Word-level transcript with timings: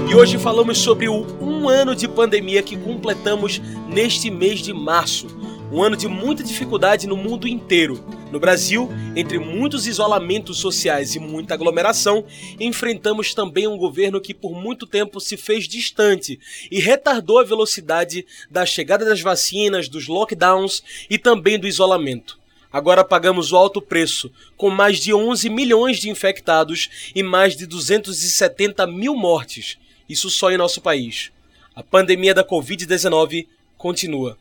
E 0.09 0.15
hoje 0.15 0.39
falamos 0.39 0.79
sobre 0.79 1.09
o 1.09 1.27
um 1.41 1.69
ano 1.69 1.97
de 1.97 2.06
pandemia 2.06 2.62
que 2.62 2.77
completamos 2.77 3.61
neste 3.89 4.31
mês 4.31 4.61
de 4.61 4.73
março. 4.73 5.27
Um 5.73 5.83
ano 5.83 5.97
de 5.97 6.06
muita 6.06 6.45
dificuldade 6.45 7.09
no 7.09 7.17
mundo 7.17 7.48
inteiro. 7.48 7.98
No 8.30 8.41
Brasil, 8.41 8.91
entre 9.14 9.39
muitos 9.39 9.86
isolamentos 9.86 10.58
sociais 10.58 11.14
e 11.14 11.20
muita 11.20 11.55
aglomeração, 11.55 12.25
enfrentamos 12.58 13.33
também 13.33 13.69
um 13.69 13.77
governo 13.77 14.20
que 14.20 14.34
por 14.34 14.53
muito 14.53 14.86
tempo 14.86 15.20
se 15.20 15.36
fez 15.36 15.69
distante 15.69 16.41
e 16.70 16.81
retardou 16.81 17.39
a 17.39 17.44
velocidade 17.44 18.27
da 18.50 18.66
chegada 18.66 19.05
das 19.05 19.20
vacinas, 19.20 19.89
dos 19.89 20.08
lockdowns 20.08 20.83
e 21.08 21.16
também 21.16 21.58
do 21.58 21.69
isolamento. 21.69 22.39
Agora 22.72 23.05
pagamos 23.05 23.53
o 23.53 23.56
alto 23.56 23.81
preço, 23.81 24.33
com 24.56 24.69
mais 24.69 24.98
de 24.98 25.14
11 25.14 25.48
milhões 25.48 25.98
de 25.98 26.11
infectados 26.11 27.12
e 27.14 27.22
mais 27.22 27.56
de 27.56 27.66
270 27.66 28.84
mil 28.88 29.14
mortes. 29.14 29.78
Isso 30.09 30.28
só 30.28 30.50
em 30.50 30.56
nosso 30.56 30.81
país. 30.81 31.31
A 31.72 31.84
pandemia 31.84 32.34
da 32.34 32.44
Covid-19 32.44 33.47
continua. 33.78 34.36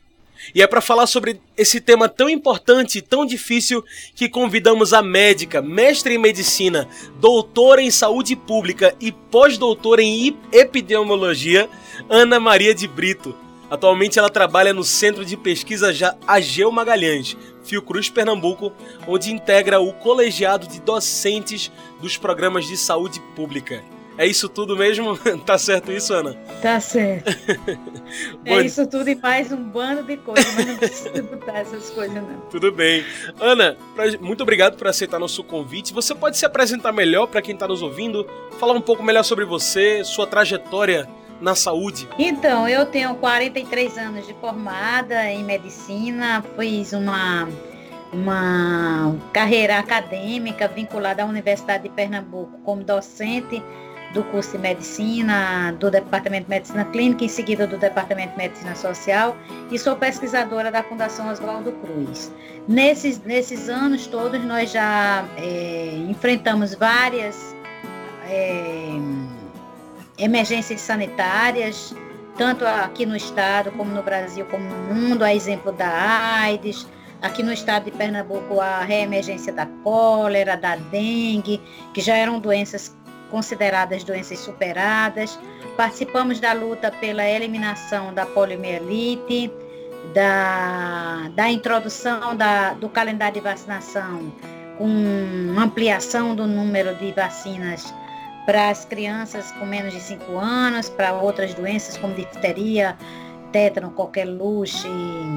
E 0.54 0.62
é 0.62 0.66
para 0.66 0.80
falar 0.80 1.06
sobre 1.06 1.40
esse 1.56 1.80
tema 1.80 2.08
tão 2.08 2.28
importante 2.28 2.98
e 2.98 3.02
tão 3.02 3.24
difícil 3.24 3.84
que 4.14 4.28
convidamos 4.28 4.92
a 4.92 5.02
médica, 5.02 5.62
mestre 5.62 6.14
em 6.14 6.18
medicina, 6.18 6.88
doutora 7.20 7.82
em 7.82 7.90
saúde 7.90 8.36
pública 8.36 8.94
e 9.00 9.12
pós-doutora 9.12 10.02
em 10.02 10.36
epidemiologia, 10.52 11.68
Ana 12.08 12.38
Maria 12.38 12.74
de 12.74 12.86
Brito. 12.86 13.34
Atualmente 13.70 14.18
ela 14.18 14.30
trabalha 14.30 14.72
no 14.72 14.84
Centro 14.84 15.24
de 15.24 15.36
Pesquisa 15.36 15.92
Ageu 16.26 16.70
Magalhães, 16.70 17.36
Fiocruz, 17.64 18.10
Pernambuco, 18.10 18.72
onde 19.08 19.32
integra 19.32 19.80
o 19.80 19.92
colegiado 19.92 20.66
de 20.66 20.80
docentes 20.80 21.72
dos 22.00 22.16
programas 22.16 22.66
de 22.66 22.76
saúde 22.76 23.20
pública. 23.34 23.82
É 24.16 24.26
isso 24.26 24.48
tudo 24.48 24.76
mesmo? 24.76 25.18
tá 25.44 25.58
certo 25.58 25.90
isso, 25.90 26.14
Ana? 26.14 26.34
Tá 26.62 26.78
certo. 26.78 27.30
é 28.44 28.62
isso 28.62 28.86
tudo 28.86 29.08
e 29.10 29.14
mais 29.16 29.50
um 29.50 29.56
bando 29.56 30.04
de 30.04 30.16
coisas, 30.18 30.54
mas 30.54 30.66
não 30.66 30.76
precisa 30.76 31.22
botar 31.22 31.58
essas 31.58 31.90
coisas, 31.90 32.14
não. 32.14 32.40
Tudo 32.50 32.70
bem. 32.70 33.04
Ana, 33.40 33.76
muito 34.20 34.42
obrigado 34.42 34.76
por 34.76 34.86
aceitar 34.86 35.18
nosso 35.18 35.42
convite. 35.42 35.92
Você 35.92 36.14
pode 36.14 36.38
se 36.38 36.46
apresentar 36.46 36.92
melhor 36.92 37.26
para 37.26 37.42
quem 37.42 37.54
está 37.54 37.66
nos 37.66 37.82
ouvindo, 37.82 38.26
falar 38.58 38.74
um 38.74 38.80
pouco 38.80 39.02
melhor 39.02 39.24
sobre 39.24 39.44
você, 39.44 40.04
sua 40.04 40.26
trajetória 40.26 41.08
na 41.40 41.56
saúde? 41.56 42.08
Então, 42.16 42.68
eu 42.68 42.86
tenho 42.86 43.14
43 43.16 43.98
anos 43.98 44.26
de 44.26 44.34
formada 44.34 45.26
em 45.26 45.42
medicina, 45.42 46.44
fiz 46.56 46.92
uma 46.92 47.48
uma 48.12 49.16
carreira 49.32 49.76
acadêmica 49.76 50.68
vinculada 50.68 51.24
à 51.24 51.26
Universidade 51.26 51.82
de 51.82 51.88
Pernambuco 51.88 52.60
como 52.64 52.84
docente 52.84 53.60
do 54.14 54.22
curso 54.24 54.52
de 54.52 54.58
medicina, 54.58 55.72
do 55.72 55.90
Departamento 55.90 56.44
de 56.44 56.50
Medicina 56.50 56.84
Clínica, 56.86 57.24
em 57.24 57.28
seguida 57.28 57.66
do 57.66 57.76
Departamento 57.76 58.30
de 58.30 58.38
Medicina 58.38 58.74
Social, 58.76 59.36
e 59.70 59.78
sou 59.78 59.96
pesquisadora 59.96 60.70
da 60.70 60.82
Fundação 60.84 61.28
Oswaldo 61.28 61.72
Cruz. 61.72 62.32
Nesses, 62.68 63.18
nesses 63.24 63.68
anos 63.68 64.06
todos, 64.06 64.42
nós 64.44 64.70
já 64.70 65.24
é, 65.36 65.96
enfrentamos 66.08 66.74
várias 66.74 67.54
é, 68.28 68.88
emergências 70.16 70.80
sanitárias, 70.80 71.92
tanto 72.38 72.64
aqui 72.64 73.04
no 73.04 73.16
estado, 73.16 73.72
como 73.72 73.90
no 73.90 74.02
Brasil, 74.02 74.46
como 74.46 74.64
no 74.64 74.94
mundo, 74.94 75.24
a 75.24 75.34
exemplo 75.34 75.72
da 75.72 75.88
AIDS, 75.88 76.86
aqui 77.20 77.42
no 77.42 77.52
estado 77.52 77.86
de 77.86 77.90
Pernambuco 77.90 78.60
a 78.60 78.80
reemergência 78.80 79.52
da 79.52 79.66
cólera, 79.82 80.56
da 80.56 80.76
dengue, 80.76 81.60
que 81.92 82.00
já 82.00 82.14
eram 82.16 82.38
doenças 82.38 82.94
consideradas 83.34 84.04
doenças 84.04 84.38
superadas. 84.38 85.36
Participamos 85.76 86.38
da 86.38 86.52
luta 86.52 86.92
pela 86.92 87.28
eliminação 87.28 88.14
da 88.14 88.24
poliomielite, 88.24 89.52
da, 90.14 91.28
da 91.34 91.50
introdução 91.50 92.36
da, 92.36 92.74
do 92.74 92.88
calendário 92.88 93.34
de 93.34 93.40
vacinação 93.40 94.32
com 94.78 95.58
ampliação 95.58 96.36
do 96.36 96.46
número 96.46 96.94
de 96.94 97.10
vacinas 97.10 97.92
para 98.46 98.68
as 98.68 98.84
crianças 98.84 99.50
com 99.52 99.66
menos 99.66 99.92
de 99.92 100.00
5 100.00 100.38
anos, 100.38 100.88
para 100.88 101.12
outras 101.14 101.54
doenças 101.54 101.96
como 101.96 102.14
difteria, 102.14 102.96
tétano, 103.50 103.90
coqueluche, 103.90 104.88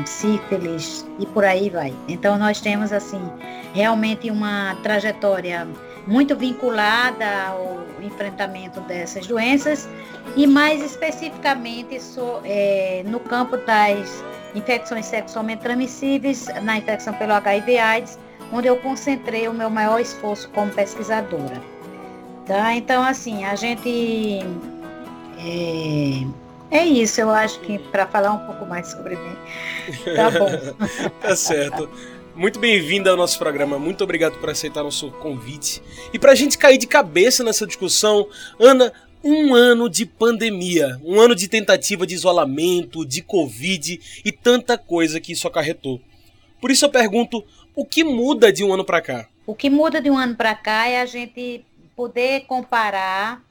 sífilis 0.05 1.03
e 1.17 1.25
por 1.25 1.43
aí 1.43 1.71
vai. 1.71 1.95
Então 2.07 2.37
nós 2.37 2.61
temos 2.61 2.91
assim 2.91 3.21
realmente 3.73 4.29
uma 4.29 4.75
trajetória 4.83 5.67
muito 6.07 6.35
vinculada 6.35 7.25
ao 7.49 7.85
enfrentamento 8.01 8.79
dessas 8.81 9.27
doenças 9.27 9.87
e 10.35 10.47
mais 10.47 10.81
especificamente 10.81 11.99
é, 12.45 13.03
no 13.05 13.19
campo 13.19 13.57
das 13.57 14.23
infecções 14.55 15.05
sexualmente 15.05 15.61
transmissíveis, 15.61 16.47
na 16.63 16.77
infecção 16.77 17.13
pelo 17.13 17.33
HIV/AIDS, 17.33 18.17
onde 18.51 18.67
eu 18.67 18.77
concentrei 18.77 19.47
o 19.47 19.53
meu 19.53 19.69
maior 19.69 19.99
esforço 19.99 20.49
como 20.49 20.71
pesquisadora. 20.71 21.61
Tá? 22.45 22.73
Então, 22.73 23.03
assim, 23.03 23.43
a 23.43 23.55
gente 23.55 24.39
é, 25.37 26.25
é 26.71 26.85
isso, 26.85 27.19
eu 27.19 27.29
acho 27.29 27.59
que 27.59 27.77
para 27.77 28.07
falar 28.07 28.31
um 28.31 28.45
pouco 28.45 28.65
mais 28.65 28.87
sobre 28.87 29.17
mim, 29.17 29.35
tá 30.15 30.31
bom. 30.31 30.49
tá 31.21 31.35
certo. 31.35 31.89
Muito 32.37 32.59
bem-vinda 32.59 33.09
ao 33.09 33.17
nosso 33.17 33.39
programa. 33.39 33.79
Muito 33.79 34.03
obrigado 34.03 34.37
por 34.37 34.47
aceitar 34.47 34.83
nosso 34.83 35.09
convite. 35.13 35.81
E 36.13 36.19
para 36.19 36.33
a 36.33 36.35
gente 36.35 36.55
cair 36.55 36.77
de 36.77 36.85
cabeça 36.85 37.43
nessa 37.43 37.65
discussão, 37.65 38.29
Ana, 38.59 38.93
um 39.23 39.55
ano 39.55 39.89
de 39.89 40.05
pandemia, 40.05 41.01
um 41.03 41.19
ano 41.19 41.33
de 41.33 41.47
tentativa 41.47 42.05
de 42.05 42.13
isolamento, 42.13 43.03
de 43.03 43.23
Covid 43.23 43.99
e 44.23 44.31
tanta 44.31 44.77
coisa 44.77 45.19
que 45.19 45.31
isso 45.31 45.47
acarretou. 45.47 45.99
Por 46.61 46.69
isso 46.69 46.85
eu 46.85 46.91
pergunto, 46.91 47.43
o 47.75 47.83
que 47.83 48.03
muda 48.03 48.53
de 48.53 48.63
um 48.63 48.71
ano 48.71 48.85
para 48.85 49.01
cá? 49.01 49.27
O 49.43 49.55
que 49.55 49.67
muda 49.67 49.99
de 49.99 50.11
um 50.11 50.17
ano 50.17 50.35
para 50.35 50.53
cá 50.53 50.87
é 50.87 51.01
a 51.01 51.07
gente 51.07 51.65
poder 51.95 52.41
comparar 52.41 53.41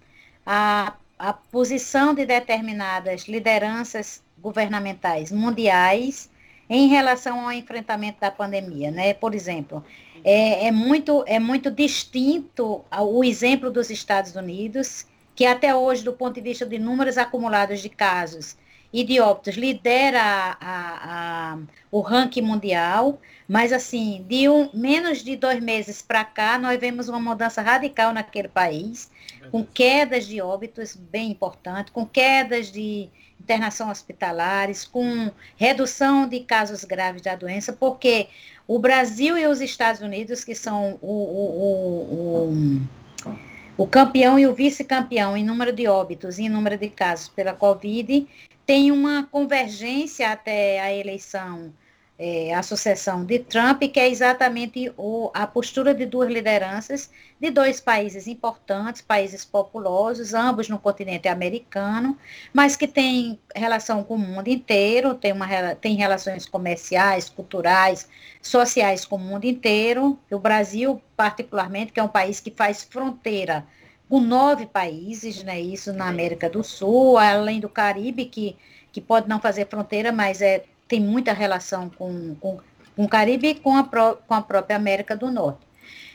a, 0.47 0.95
a 1.19 1.33
posição 1.33 2.15
de 2.15 2.25
determinadas 2.25 3.27
lideranças 3.27 4.23
governamentais 4.41 5.33
mundiais 5.33 6.31
em 6.69 6.89
relação 6.89 7.45
ao 7.45 7.53
enfrentamento 7.53 8.21
da 8.21 8.31
pandemia, 8.31 8.91
né? 8.91 9.15
Por 9.15 9.35
exemplo, 9.35 9.85
é, 10.25 10.67
é 10.67 10.73
muito, 10.73 11.23
é 11.27 11.39
muito 11.39 11.71
distinto 11.71 12.85
o 12.91 13.23
exemplo 13.23 13.71
dos 13.71 13.91
Estados 13.91 14.35
Unidos, 14.35 15.07
que 15.35 15.47
até 15.47 15.75
hoje, 15.75 16.03
do 16.03 16.13
ponto 16.13 16.35
de 16.35 16.41
vista 16.41 16.67
de 16.67 16.79
números 16.79 17.19
acumulados 17.19 17.81
de 17.81 17.89
casos 17.89 18.57
e 18.93 19.05
de 19.05 19.21
óbitos, 19.21 19.57
lidera 19.57 20.21
a, 20.21 20.57
a, 20.61 21.53
a, 21.53 21.59
o 21.91 22.01
ranking 22.01 22.41
mundial, 22.41 23.21
mas 23.47 23.73
assim, 23.73 24.25
de 24.29 24.49
um, 24.49 24.71
menos 24.73 25.23
de 25.23 25.37
dois 25.37 25.61
meses 25.61 26.03
para 26.03 26.25
cá, 26.25 26.59
nós 26.59 26.81
vemos 26.81 27.09
uma 27.09 27.21
mudança 27.21 27.63
radical 27.63 28.13
naquele 28.13 28.49
país, 28.49 29.11
com 29.51 29.65
quedas 29.65 30.27
de 30.27 30.41
óbitos 30.41 30.97
bem 30.97 31.31
importantes, 31.31 31.93
com 31.93 32.07
quedas 32.07 32.71
de 32.71 33.09
internação 33.41 33.91
hospitalares, 33.91 34.85
com 34.85 35.31
redução 35.57 36.29
de 36.29 36.41
casos 36.41 36.85
graves 36.85 37.23
da 37.23 37.35
doença, 37.35 37.73
porque 37.73 38.29
o 38.67 38.79
Brasil 38.79 39.39
e 39.39 39.47
os 39.47 39.61
Estados 39.61 40.01
Unidos, 40.01 40.45
que 40.45 40.55
são 40.55 40.99
o, 41.01 41.13
o, 41.13 42.49
o, 42.49 43.35
o 43.77 43.87
campeão 43.87 44.39
e 44.39 44.47
o 44.47 44.55
vice-campeão 44.55 45.37
em 45.37 45.45
número 45.45 45.73
de 45.73 45.87
óbitos 45.87 46.39
e 46.39 46.45
em 46.45 46.49
número 46.49 46.77
de 46.77 46.89
casos 46.89 47.29
pela 47.29 47.53
Covid, 47.53 48.27
tem 48.65 48.91
uma 48.91 49.25
convergência 49.31 50.31
até 50.33 50.81
a 50.81 50.93
eleição 50.93 51.73
é, 52.19 52.55
a 52.55 52.63
sucessão 52.63 53.25
de 53.25 53.39
Trump, 53.41 53.83
que 53.83 54.01
é 54.01 54.09
exatamente 54.09 54.91
o, 54.97 55.31
a 55.35 55.47
postura 55.47 55.95
de 55.95 56.07
duas 56.07 56.31
lideranças 56.31 57.11
de 57.39 57.51
dois 57.51 57.79
países 57.79 58.27
importantes, 58.27 59.03
países 59.03 59.45
populosos, 59.45 60.33
ambos 60.33 60.69
no 60.71 60.79
continente 60.79 61.29
americano, 61.29 62.17
mas 62.55 62.75
que 62.75 62.89
têm 62.89 63.39
relação 63.55 64.03
com 64.03 64.15
o 64.15 64.19
mundo 64.19 64.49
inteiro, 64.49 65.15
tem, 65.15 65.33
uma, 65.33 65.75
tem 65.75 65.95
relações 65.97 66.47
comerciais, 66.47 67.29
culturais, 67.29 68.09
sociais 68.41 69.05
com 69.05 69.17
o 69.17 69.19
mundo 69.19 69.45
inteiro. 69.45 70.19
O 70.31 70.39
Brasil, 70.39 71.03
particularmente, 71.15 71.93
que 71.93 72.01
é 72.01 72.03
um 72.03 72.09
país 72.09 72.41
que 72.41 72.51
faz 72.51 72.83
fronteira 72.83 73.67
com 74.09 74.21
nove 74.21 74.67
países, 74.67 75.43
né, 75.43 75.61
isso 75.61 75.93
na 75.93 76.09
América 76.09 76.49
do 76.49 76.63
Sul, 76.63 77.19
além 77.19 77.61
do 77.61 77.69
Caribe, 77.69 78.25
que, 78.25 78.57
que 78.93 79.01
pode 79.01 79.29
não 79.29 79.41
fazer 79.41 79.67
fronteira, 79.67 80.13
mas 80.13 80.41
é 80.41 80.65
tem 80.89 81.01
muita 81.01 81.33
relação 81.33 81.89
com, 81.91 82.35
com, 82.37 82.59
com 82.95 83.05
o 83.05 83.09
Caribe 83.09 83.49
e 83.49 83.55
com 83.55 83.77
a, 83.77 83.85
pró 83.85 84.17
com 84.27 84.35
a 84.35 84.43
própria 84.43 84.77
América 84.77 85.17
do 85.17 85.31
Norte. 85.31 85.67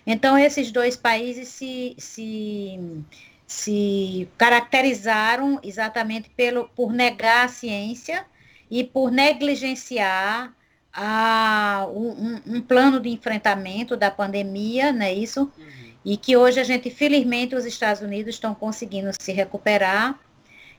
Então, 0.05 0.37
esses 0.37 0.71
dois 0.71 0.95
países 0.95 1.47
se, 1.49 1.95
se, 1.97 2.79
se 3.45 4.27
caracterizaram 4.37 5.59
exatamente 5.63 6.29
pelo, 6.29 6.67
por 6.69 6.91
negar 6.91 7.45
a 7.45 7.49
ciência 7.49 8.25
e 8.69 8.83
por 8.83 9.11
negligenciar 9.11 10.53
a, 10.93 11.87
um, 11.93 12.41
um, 12.47 12.61
plano 12.61 12.99
de 12.99 13.09
enfrentamento 13.09 13.95
da 13.95 14.09
pandemia, 14.09 14.91
não 14.91 15.05
é 15.05 15.13
isso? 15.13 15.41
Uhum. 15.57 15.91
E 16.03 16.17
que 16.17 16.35
hoje 16.35 16.59
a 16.59 16.63
gente, 16.63 16.89
felizmente, 16.89 17.55
os 17.55 17.65
Estados 17.65 18.01
Unidos 18.01 18.35
estão 18.35 18.55
conseguindo 18.55 19.11
se 19.19 19.31
recuperar 19.31 20.19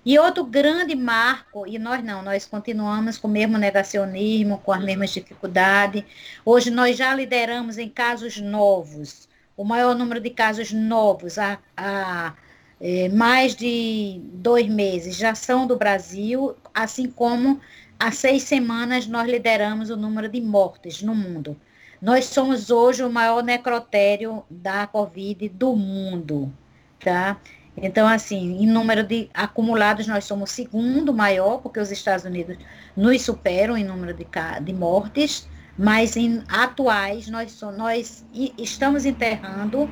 e 0.04 0.18
outro 0.18 0.44
grande 0.44 0.94
marco, 0.94 1.66
e 1.66 1.78
nós 1.78 2.02
não, 2.02 2.22
nós 2.22 2.44
continuamos 2.46 3.18
com 3.18 3.28
o 3.28 3.30
mesmo 3.30 3.56
negacionismo, 3.56 4.58
com 4.58 4.72
as 4.72 4.82
mesmas 4.82 5.10
dificuldades. 5.10 6.04
Hoje 6.44 6.70
nós 6.70 6.96
já 6.96 7.14
lideramos 7.14 7.78
em 7.78 7.88
casos 7.88 8.38
novos, 8.38 9.28
o 9.56 9.64
maior 9.64 9.94
número 9.94 10.20
de 10.20 10.30
casos 10.30 10.72
novos 10.72 11.38
há, 11.38 11.58
há 11.76 12.34
é, 12.80 13.08
mais 13.10 13.54
de 13.54 14.20
dois 14.34 14.66
meses 14.66 15.16
já 15.16 15.34
são 15.36 15.66
do 15.66 15.76
Brasil, 15.76 16.56
assim 16.74 17.08
como 17.08 17.60
há 17.98 18.10
seis 18.10 18.42
semanas 18.42 19.06
nós 19.06 19.30
lideramos 19.30 19.88
o 19.88 19.96
número 19.96 20.28
de 20.28 20.40
mortes 20.40 21.00
no 21.00 21.14
mundo. 21.14 21.56
Nós 22.00 22.24
somos 22.24 22.70
hoje 22.70 23.04
o 23.04 23.12
maior 23.12 23.44
necrotério 23.44 24.42
da 24.50 24.88
Covid 24.88 25.48
do 25.50 25.76
mundo, 25.76 26.52
tá? 26.98 27.38
Então, 27.76 28.06
assim, 28.06 28.62
em 28.62 28.66
número 28.66 29.02
de 29.02 29.30
acumulados, 29.32 30.06
nós 30.06 30.24
somos 30.24 30.50
o 30.50 30.52
segundo 30.52 31.14
maior, 31.14 31.58
porque 31.58 31.80
os 31.80 31.90
Estados 31.90 32.24
Unidos 32.24 32.58
nos 32.96 33.22
superam 33.22 33.76
em 33.76 33.84
número 33.84 34.12
de, 34.12 34.26
de 34.62 34.72
mortes, 34.72 35.48
mas 35.76 36.16
em 36.16 36.42
atuais, 36.48 37.28
nós, 37.28 37.58
nós 37.76 38.24
estamos 38.58 39.06
enterrando 39.06 39.88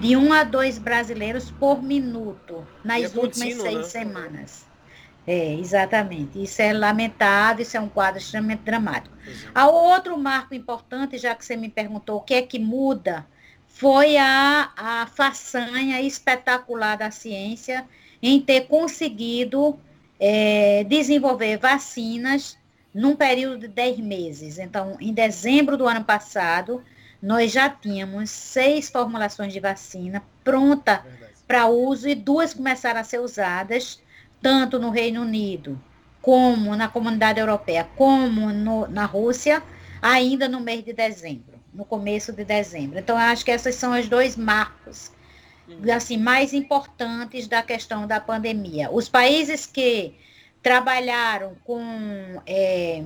de 0.00 0.16
um 0.16 0.32
a 0.32 0.44
dois 0.44 0.78
brasileiros 0.78 1.50
por 1.50 1.82
minuto 1.82 2.66
nas 2.84 3.02
é 3.02 3.18
últimas 3.18 3.54
contínuo, 3.54 3.62
seis 3.62 3.76
né? 3.76 3.82
semanas. 3.84 4.66
É, 5.26 5.54
exatamente. 5.54 6.42
Isso 6.42 6.60
é 6.60 6.72
lamentável, 6.72 7.62
isso 7.62 7.76
é 7.76 7.80
um 7.80 7.88
quadro 7.88 8.20
extremamente 8.20 8.60
dramático. 8.60 9.16
Uhum. 9.26 9.50
Há 9.54 9.68
outro 9.68 10.18
marco 10.18 10.54
importante, 10.54 11.16
já 11.16 11.34
que 11.34 11.44
você 11.44 11.56
me 11.56 11.68
perguntou 11.68 12.18
o 12.18 12.20
que 12.20 12.34
é 12.34 12.42
que 12.42 12.58
muda 12.58 13.26
foi 13.74 14.16
a, 14.16 14.70
a 14.76 15.06
façanha 15.06 16.00
espetacular 16.00 16.96
da 16.96 17.10
ciência 17.10 17.84
em 18.22 18.40
ter 18.40 18.68
conseguido 18.68 19.76
é, 20.18 20.84
desenvolver 20.84 21.58
vacinas 21.58 22.56
num 22.94 23.16
período 23.16 23.62
de 23.62 23.68
10 23.68 23.98
meses. 23.98 24.58
Então, 24.60 24.96
em 25.00 25.12
dezembro 25.12 25.76
do 25.76 25.88
ano 25.88 26.04
passado, 26.04 26.84
nós 27.20 27.50
já 27.50 27.68
tínhamos 27.68 28.30
seis 28.30 28.88
formulações 28.88 29.52
de 29.52 29.58
vacina 29.58 30.22
pronta 30.44 31.04
para 31.46 31.66
uso 31.66 32.08
e 32.08 32.14
duas 32.14 32.54
começaram 32.54 33.00
a 33.00 33.04
ser 33.04 33.18
usadas, 33.18 34.00
tanto 34.40 34.78
no 34.78 34.90
Reino 34.90 35.22
Unido, 35.22 35.82
como 36.22 36.76
na 36.76 36.86
comunidade 36.86 37.40
europeia, 37.40 37.88
como 37.96 38.52
no, 38.52 38.86
na 38.86 39.04
Rússia, 39.04 39.60
ainda 40.00 40.48
no 40.48 40.60
mês 40.60 40.84
de 40.84 40.92
dezembro 40.92 41.53
no 41.74 41.84
começo 41.84 42.32
de 42.32 42.44
dezembro. 42.44 42.98
Então, 42.98 43.16
acho 43.16 43.44
que 43.44 43.50
esses 43.50 43.74
são 43.74 43.98
os 43.98 44.08
dois 44.08 44.36
marcos 44.36 45.10
uhum. 45.68 45.92
assim 45.92 46.16
mais 46.16 46.52
importantes 46.52 47.46
da 47.46 47.62
questão 47.62 48.06
da 48.06 48.20
pandemia. 48.20 48.90
Os 48.90 49.08
países 49.08 49.66
que 49.66 50.14
trabalharam 50.62 51.56
com 51.64 51.82
é, 52.46 53.02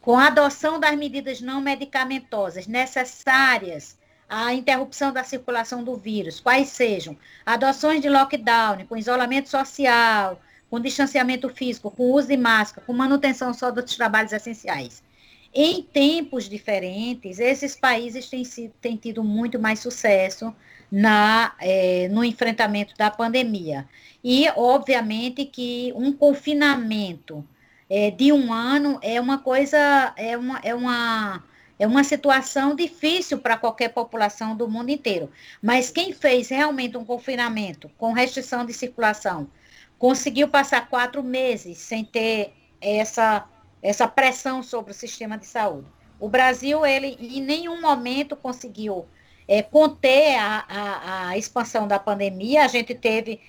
com 0.00 0.18
a 0.18 0.26
adoção 0.26 0.78
das 0.78 0.96
medidas 0.96 1.40
não 1.40 1.60
medicamentosas 1.60 2.66
necessárias 2.66 3.96
à 4.28 4.52
interrupção 4.52 5.12
da 5.12 5.22
circulação 5.22 5.84
do 5.84 5.96
vírus, 5.96 6.40
quais 6.40 6.68
sejam 6.68 7.16
adoções 7.46 8.00
de 8.00 8.08
lockdown, 8.08 8.84
com 8.86 8.96
isolamento 8.96 9.48
social, 9.48 10.40
com 10.70 10.80
distanciamento 10.80 11.48
físico, 11.50 11.90
com 11.90 12.10
uso 12.10 12.28
de 12.28 12.36
máscara, 12.36 12.84
com 12.86 12.92
manutenção 12.92 13.52
só 13.54 13.70
dos 13.70 13.94
trabalhos 13.94 14.32
essenciais 14.32 15.02
em 15.54 15.82
tempos 15.82 16.48
diferentes, 16.48 17.38
esses 17.38 17.76
países 17.76 18.28
têm, 18.28 18.44
sido, 18.44 18.72
têm 18.80 18.96
tido 18.96 19.22
muito 19.22 19.58
mais 19.58 19.80
sucesso 19.80 20.54
na, 20.90 21.54
é, 21.60 22.08
no 22.08 22.24
enfrentamento 22.24 22.94
da 22.96 23.10
pandemia. 23.10 23.86
E, 24.24 24.46
obviamente, 24.56 25.44
que 25.44 25.92
um 25.94 26.12
confinamento 26.12 27.44
é, 27.90 28.10
de 28.10 28.32
um 28.32 28.52
ano 28.52 28.98
é 29.02 29.20
uma 29.20 29.38
coisa, 29.38 30.14
é 30.16 30.36
uma, 30.36 30.58
é 30.62 30.74
uma, 30.74 31.44
é 31.78 31.86
uma 31.86 32.04
situação 32.04 32.74
difícil 32.74 33.38
para 33.38 33.58
qualquer 33.58 33.90
população 33.90 34.56
do 34.56 34.66
mundo 34.68 34.90
inteiro. 34.90 35.30
Mas 35.60 35.90
quem 35.90 36.14
fez 36.14 36.48
realmente 36.48 36.96
um 36.96 37.04
confinamento 37.04 37.90
com 37.98 38.12
restrição 38.12 38.64
de 38.64 38.72
circulação, 38.72 39.48
conseguiu 39.98 40.48
passar 40.48 40.88
quatro 40.88 41.22
meses 41.22 41.76
sem 41.78 42.04
ter 42.04 42.54
essa 42.80 43.46
essa 43.82 44.06
pressão 44.06 44.62
sobre 44.62 44.92
o 44.92 44.94
sistema 44.94 45.36
de 45.36 45.46
saúde. 45.46 45.88
O 46.20 46.28
Brasil, 46.28 46.86
ele 46.86 47.16
em 47.20 47.42
nenhum 47.42 47.80
momento 47.80 48.36
conseguiu 48.36 49.06
é, 49.48 49.60
conter 49.60 50.36
a, 50.36 50.64
a, 50.68 51.28
a 51.28 51.38
expansão 51.38 51.88
da 51.88 51.98
pandemia. 51.98 52.64
A 52.64 52.68
gente 52.68 52.94
teve 52.94 53.40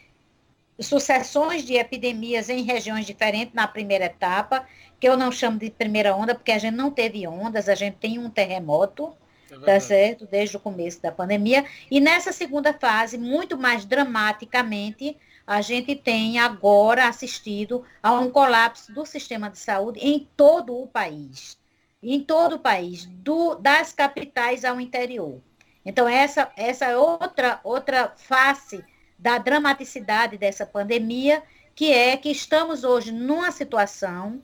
sucessões 0.80 1.63
de 1.63 1.75
epidemias 1.75 2.49
em 2.49 2.63
regiões 2.63 3.06
diferentes 3.06 3.54
na 3.54 3.68
primeira 3.68 4.06
etapa, 4.06 4.68
que 4.99 5.07
eu 5.07 5.16
não 5.16 5.31
chamo 5.31 5.59
de 5.59 5.69
primeira 5.69 6.16
onda, 6.16 6.33
porque 6.33 6.52
a 6.52 6.57
gente 6.57 6.75
não 6.75 6.90
teve 6.90 7.28
ondas, 7.28 7.69
a 7.69 7.75
gente 7.75 7.97
tem 7.97 8.18
um 8.18 8.30
terremoto, 8.30 9.13
é 9.52 9.59
tá 9.59 9.80
certo? 9.80 10.25
Desde 10.25 10.57
o 10.57 10.59
começo 10.59 11.02
da 11.02 11.11
pandemia. 11.11 11.63
E 11.92 11.99
nessa 11.99 12.31
segunda 12.31 12.73
fase, 12.73 13.18
muito 13.18 13.57
mais 13.57 13.85
dramaticamente, 13.85 15.16
a 15.45 15.62
gente 15.62 15.95
tem 15.95 16.40
agora 16.40 17.07
assistido 17.07 17.83
a 18.02 18.14
um 18.14 18.30
colapso 18.30 18.94
do 18.94 19.06
sistema 19.06 19.50
de 19.50 19.57
saúde 19.57 20.00
em 20.00 20.28
todo 20.38 20.76
o 20.76 20.88
país. 20.88 21.57
Em 22.02 22.21
todo 22.21 22.56
o 22.56 22.59
país, 22.59 23.06
do, 23.06 23.56
das 23.56 23.94
capitais 23.94 24.66
ao 24.66 24.80
interior. 24.80 25.42
Então, 25.85 26.07
essa, 26.07 26.52
essa 26.56 26.85
é 26.85 26.97
outra, 26.97 27.59
outra 27.64 28.14
face 28.16 28.83
da 29.18 29.38
dramaticidade 29.38 30.38
dessa 30.38 30.66
pandemia, 30.66 31.44
que 31.76 31.92
é 31.92 32.16
que 32.18 32.30
estamos 32.30 32.83
hoje 32.83 33.12
numa 33.12 33.52
situação 33.52 34.42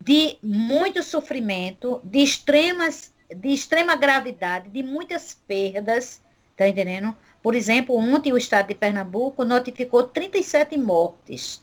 de 0.00 0.38
muito 0.42 1.02
sofrimento, 1.02 2.00
de, 2.04 2.18
extremas, 2.18 3.14
de 3.34 3.48
extrema 3.48 3.96
gravidade, 3.96 4.68
de 4.68 4.82
muitas 4.82 5.34
perdas, 5.46 6.22
tá 6.56 6.68
entendendo? 6.68 7.16
Por 7.44 7.54
exemplo, 7.54 7.94
ontem 7.94 8.32
o 8.32 8.38
estado 8.38 8.68
de 8.68 8.74
Pernambuco 8.74 9.44
notificou 9.44 10.04
37 10.04 10.78
mortes. 10.78 11.62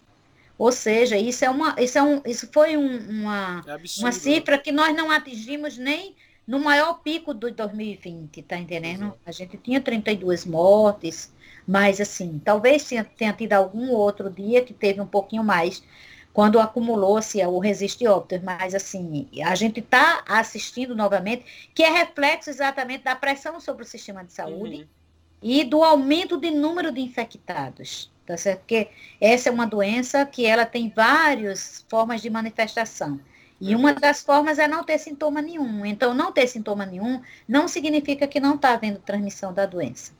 Ou 0.55 0.71
seja, 0.71 1.17
isso, 1.17 1.43
é 1.43 1.49
uma, 1.49 1.75
isso, 1.79 1.97
é 1.97 2.03
um, 2.03 2.21
isso 2.23 2.47
foi 2.53 2.77
um, 2.77 2.97
uma, 3.09 3.63
é 3.65 3.77
uma 3.97 4.09
né? 4.09 4.11
cifra 4.11 4.59
que 4.59 4.71
nós 4.71 4.95
não 4.95 5.09
atingimos 5.09 5.79
nem 5.79 6.15
no 6.45 6.59
maior 6.59 6.99
pico 7.01 7.33
do 7.33 7.49
2020, 7.49 8.43
tá 8.43 8.57
entendendo? 8.57 9.05
Exato. 9.05 9.19
A 9.25 9.31
gente 9.31 9.57
tinha 9.57 9.81
32 9.81 10.45
mortes, 10.45 11.33
mas 11.67 11.99
assim, 11.99 12.39
talvez 12.45 12.83
tenha, 12.83 13.03
tenha 13.03 13.33
tido 13.33 13.53
algum 13.53 13.89
outro 13.89 14.29
dia 14.29 14.63
que 14.63 14.75
teve 14.75 15.01
um 15.01 15.07
pouquinho 15.07 15.43
mais, 15.43 15.83
quando 16.31 16.59
acumulou-se 16.59 17.43
o 17.43 17.57
resiste 17.57 18.05
óbito, 18.05 18.39
mas 18.43 18.75
assim, 18.75 19.27
a 19.43 19.55
gente 19.55 19.79
está 19.79 20.23
assistindo 20.27 20.95
novamente, 20.95 21.71
que 21.73 21.81
é 21.81 21.89
reflexo 21.89 22.51
exatamente 22.51 23.03
da 23.03 23.15
pressão 23.15 23.59
sobre 23.59 23.81
o 23.81 23.87
sistema 23.87 24.23
de 24.23 24.31
saúde, 24.31 24.81
uhum 24.81 25.00
e 25.41 25.63
do 25.63 25.83
aumento 25.83 26.37
de 26.37 26.51
número 26.51 26.91
de 26.91 27.01
infectados, 27.01 28.11
tá 28.25 28.37
certo? 28.37 28.59
Porque 28.59 28.89
essa 29.19 29.49
é 29.49 29.51
uma 29.51 29.65
doença 29.65 30.25
que 30.25 30.45
ela 30.45 30.65
tem 30.65 30.89
várias 30.89 31.85
formas 31.89 32.21
de 32.21 32.29
manifestação. 32.29 33.19
E 33.59 33.75
uma 33.75 33.93
das 33.93 34.23
formas 34.23 34.57
é 34.57 34.67
não 34.67 34.83
ter 34.83 34.97
sintoma 34.97 35.39
nenhum. 35.39 35.85
Então, 35.85 36.15
não 36.15 36.31
ter 36.31 36.47
sintoma 36.47 36.83
nenhum 36.83 37.21
não 37.47 37.67
significa 37.67 38.27
que 38.27 38.39
não 38.39 38.55
está 38.55 38.73
havendo 38.73 38.97
transmissão 38.99 39.53
da 39.53 39.67
doença. 39.67 40.13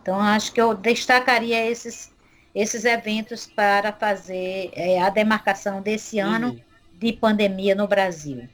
Então, 0.00 0.20
acho 0.20 0.52
que 0.52 0.60
eu 0.60 0.72
destacaria 0.72 1.68
esses, 1.68 2.12
esses 2.54 2.84
eventos 2.84 3.44
para 3.44 3.92
fazer 3.92 4.70
é, 4.72 5.02
a 5.02 5.10
demarcação 5.10 5.82
desse 5.82 6.20
uhum. 6.20 6.28
ano 6.28 6.60
de 6.92 7.12
pandemia 7.12 7.74
no 7.74 7.88
Brasil. 7.88 8.48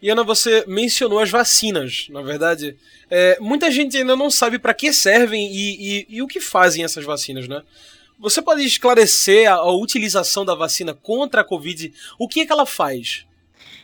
E 0.00 0.10
Ana, 0.10 0.24
você 0.24 0.64
mencionou 0.66 1.18
as 1.18 1.30
vacinas, 1.30 2.06
na 2.10 2.22
verdade. 2.22 2.76
É, 3.10 3.38
muita 3.40 3.70
gente 3.70 3.96
ainda 3.96 4.16
não 4.16 4.30
sabe 4.30 4.58
para 4.58 4.74
que 4.74 4.92
servem 4.92 5.50
e, 5.52 5.76
e, 6.00 6.06
e, 6.16 6.22
o 6.22 6.26
que 6.26 6.40
fazem 6.40 6.84
essas 6.84 7.04
vacinas, 7.04 7.46
né? 7.46 7.62
Você 8.18 8.40
pode 8.40 8.64
esclarecer 8.64 9.50
a, 9.50 9.54
a 9.54 9.72
utilização 9.72 10.44
da 10.44 10.54
vacina 10.54 10.94
contra 10.94 11.40
a 11.40 11.44
Covid? 11.44 11.92
O 12.18 12.28
que, 12.28 12.40
é 12.40 12.46
que 12.46 12.52
ela 12.52 12.66
faz? 12.66 13.26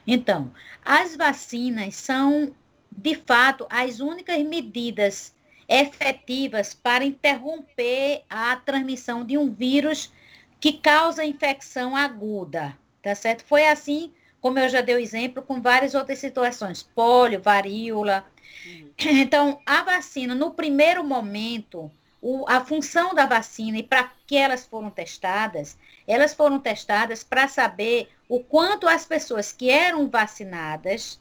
Então, 0.07 0.53
as 0.85 1.17
vacinas 1.17 1.95
são, 1.97 2.55
de 2.91 3.15
fato, 3.15 3.67
as 3.69 4.01
únicas 4.01 4.39
medidas 4.43 5.35
efetivas 5.69 6.73
para 6.73 7.05
interromper 7.05 8.23
a 8.31 8.57
transmissão 8.57 9.25
de 9.25 9.37
um 9.37 9.53
vírus 9.53 10.11
que 10.59 10.73
causa 10.73 11.25
infecção 11.25 11.95
aguda, 11.95 12.77
tá 13.03 13.15
certo? 13.15 13.45
Foi 13.45 13.67
assim, 13.67 14.11
como 14.41 14.59
eu 14.59 14.69
já 14.69 14.81
dei 14.81 14.95
o 14.95 14.99
exemplo, 14.99 15.43
com 15.43 15.61
várias 15.61 15.95
outras 15.95 16.19
situações, 16.19 16.83
polio, 16.83 17.41
varíola. 17.41 18.25
Uhum. 18.67 18.91
Então, 18.99 19.61
a 19.65 19.83
vacina, 19.83 20.35
no 20.35 20.53
primeiro 20.53 21.05
momento, 21.05 21.91
o, 22.21 22.45
a 22.49 22.65
função 22.65 23.15
da 23.15 23.27
vacina 23.27 23.79
e 23.79 23.83
para 23.83 24.11
que 24.27 24.37
elas 24.37 24.67
foram 24.67 24.91
testadas, 24.91 25.79
elas 26.07 26.35
foram 26.35 26.59
testadas 26.59 27.23
para 27.23 27.49
saber 27.49 28.09
o 28.29 28.41
quanto 28.41 28.89
as 28.89 29.07
pessoas 29.07 29.53
que 29.53 29.71
eram 29.71 30.09
vacinadas 30.09 31.21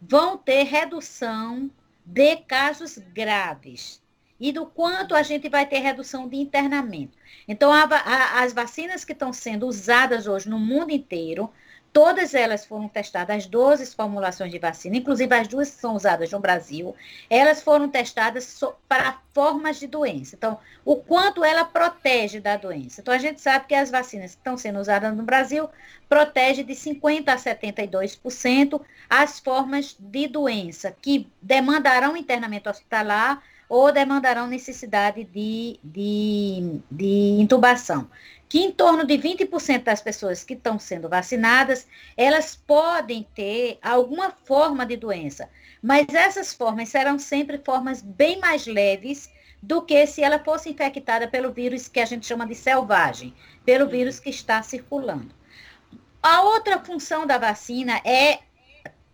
vão 0.00 0.36
ter 0.36 0.64
redução 0.64 1.70
de 2.04 2.36
casos 2.36 2.98
graves 2.98 4.00
e 4.40 4.52
do 4.52 4.66
quanto 4.66 5.14
a 5.14 5.22
gente 5.22 5.48
vai 5.48 5.66
ter 5.66 5.80
redução 5.80 6.28
de 6.28 6.36
internamento. 6.36 7.18
Então, 7.46 7.72
a, 7.72 7.82
a, 7.82 8.42
as 8.42 8.52
vacinas 8.52 9.04
que 9.04 9.12
estão 9.12 9.32
sendo 9.32 9.66
usadas 9.66 10.26
hoje 10.26 10.48
no 10.48 10.58
mundo 10.58 10.92
inteiro 10.92 11.50
Todas 11.98 12.32
elas 12.32 12.64
foram 12.64 12.86
testadas, 12.86 13.38
as 13.38 13.46
12 13.46 13.92
formulações 13.96 14.52
de 14.52 14.58
vacina, 14.60 14.96
inclusive 14.96 15.34
as 15.34 15.48
duas 15.48 15.68
que 15.68 15.80
são 15.80 15.96
usadas 15.96 16.30
no 16.30 16.38
Brasil, 16.38 16.94
elas 17.28 17.60
foram 17.60 17.88
testadas 17.88 18.60
para 18.88 19.18
formas 19.34 19.80
de 19.80 19.88
doença. 19.88 20.36
Então, 20.36 20.60
o 20.84 20.94
quanto 20.94 21.44
ela 21.44 21.64
protege 21.64 22.38
da 22.38 22.56
doença. 22.56 23.00
Então, 23.00 23.12
a 23.12 23.18
gente 23.18 23.40
sabe 23.40 23.66
que 23.66 23.74
as 23.74 23.90
vacinas 23.90 24.30
que 24.30 24.38
estão 24.38 24.56
sendo 24.56 24.78
usadas 24.78 25.12
no 25.16 25.24
Brasil 25.24 25.68
protegem 26.08 26.64
de 26.64 26.72
50% 26.72 27.24
a 27.26 27.36
72% 27.36 28.80
as 29.10 29.40
formas 29.40 29.96
de 29.98 30.28
doença 30.28 30.94
que 31.02 31.28
demandarão 31.42 32.16
internamento 32.16 32.70
hospitalar 32.70 33.42
ou 33.68 33.90
demandarão 33.90 34.46
necessidade 34.46 35.24
de, 35.24 35.80
de, 35.82 36.80
de 36.88 37.40
intubação 37.40 38.08
que 38.48 38.60
em 38.60 38.72
torno 38.72 39.04
de 39.04 39.14
20% 39.14 39.82
das 39.82 40.00
pessoas 40.00 40.42
que 40.42 40.54
estão 40.54 40.78
sendo 40.78 41.08
vacinadas, 41.08 41.86
elas 42.16 42.56
podem 42.56 43.28
ter 43.34 43.78
alguma 43.82 44.30
forma 44.30 44.86
de 44.86 44.96
doença, 44.96 45.50
mas 45.82 46.06
essas 46.08 46.54
formas 46.54 46.88
serão 46.88 47.18
sempre 47.18 47.58
formas 47.58 48.00
bem 48.00 48.38
mais 48.38 48.66
leves 48.66 49.30
do 49.62 49.82
que 49.82 50.06
se 50.06 50.22
ela 50.22 50.38
fosse 50.38 50.70
infectada 50.70 51.28
pelo 51.28 51.52
vírus 51.52 51.88
que 51.88 52.00
a 52.00 52.06
gente 52.06 52.26
chama 52.26 52.46
de 52.46 52.54
selvagem, 52.54 53.34
pelo 53.64 53.84
uhum. 53.84 53.90
vírus 53.90 54.20
que 54.20 54.30
está 54.30 54.62
circulando. 54.62 55.34
A 56.22 56.42
outra 56.42 56.78
função 56.78 57.26
da 57.26 57.38
vacina 57.38 58.00
é, 58.04 58.40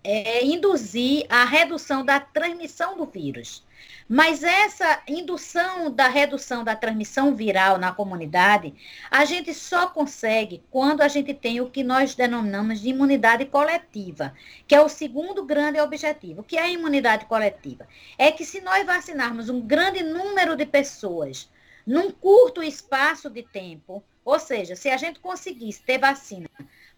é 0.03 0.45
induzir 0.45 1.27
a 1.29 1.45
redução 1.45 2.05
da 2.05 2.21
transmissão 2.21 2.97
do 2.97 3.07
vírus. 3.07 3.65
Mas 4.09 4.45
essa 4.45 5.03
indução 5.09 5.91
da 5.91 6.09
redução 6.09 6.63
da 6.63 6.77
transmissão 6.77 7.35
viral 7.35 7.79
na 7.79 7.93
comunidade, 7.93 8.75
a 9.11 9.25
gente 9.25 9.55
só 9.55 9.87
consegue 9.87 10.63
quando 10.71 11.01
a 11.01 11.09
gente 11.09 11.33
tem 11.33 11.61
o 11.61 11.71
que 11.71 11.83
nós 11.83 12.15
denominamos 12.15 12.81
de 12.81 12.91
imunidade 12.91 13.47
coletiva, 13.47 14.35
que 14.67 14.75
é 14.75 14.81
o 14.81 14.89
segundo 14.89 15.45
grande 15.45 15.81
objetivo. 15.81 16.43
O 16.43 16.45
que 16.45 16.59
é 16.59 16.63
a 16.63 16.71
imunidade 16.71 17.25
coletiva? 17.25 17.89
É 18.19 18.31
que 18.31 18.45
se 18.45 18.61
nós 18.61 18.85
vacinarmos 18.85 19.49
um 19.49 19.61
grande 19.61 20.03
número 20.03 20.55
de 20.55 20.67
pessoas 20.67 21.51
num 21.87 22.11
curto 22.11 22.63
espaço 22.63 23.31
de 23.31 23.43
tempo, 23.43 24.03
ou 24.25 24.39
seja, 24.39 24.75
se 24.77 24.91
a 24.91 24.97
gente 24.97 25.21
conseguisse 25.21 25.83
ter 25.83 25.99
vacina 25.99 26.49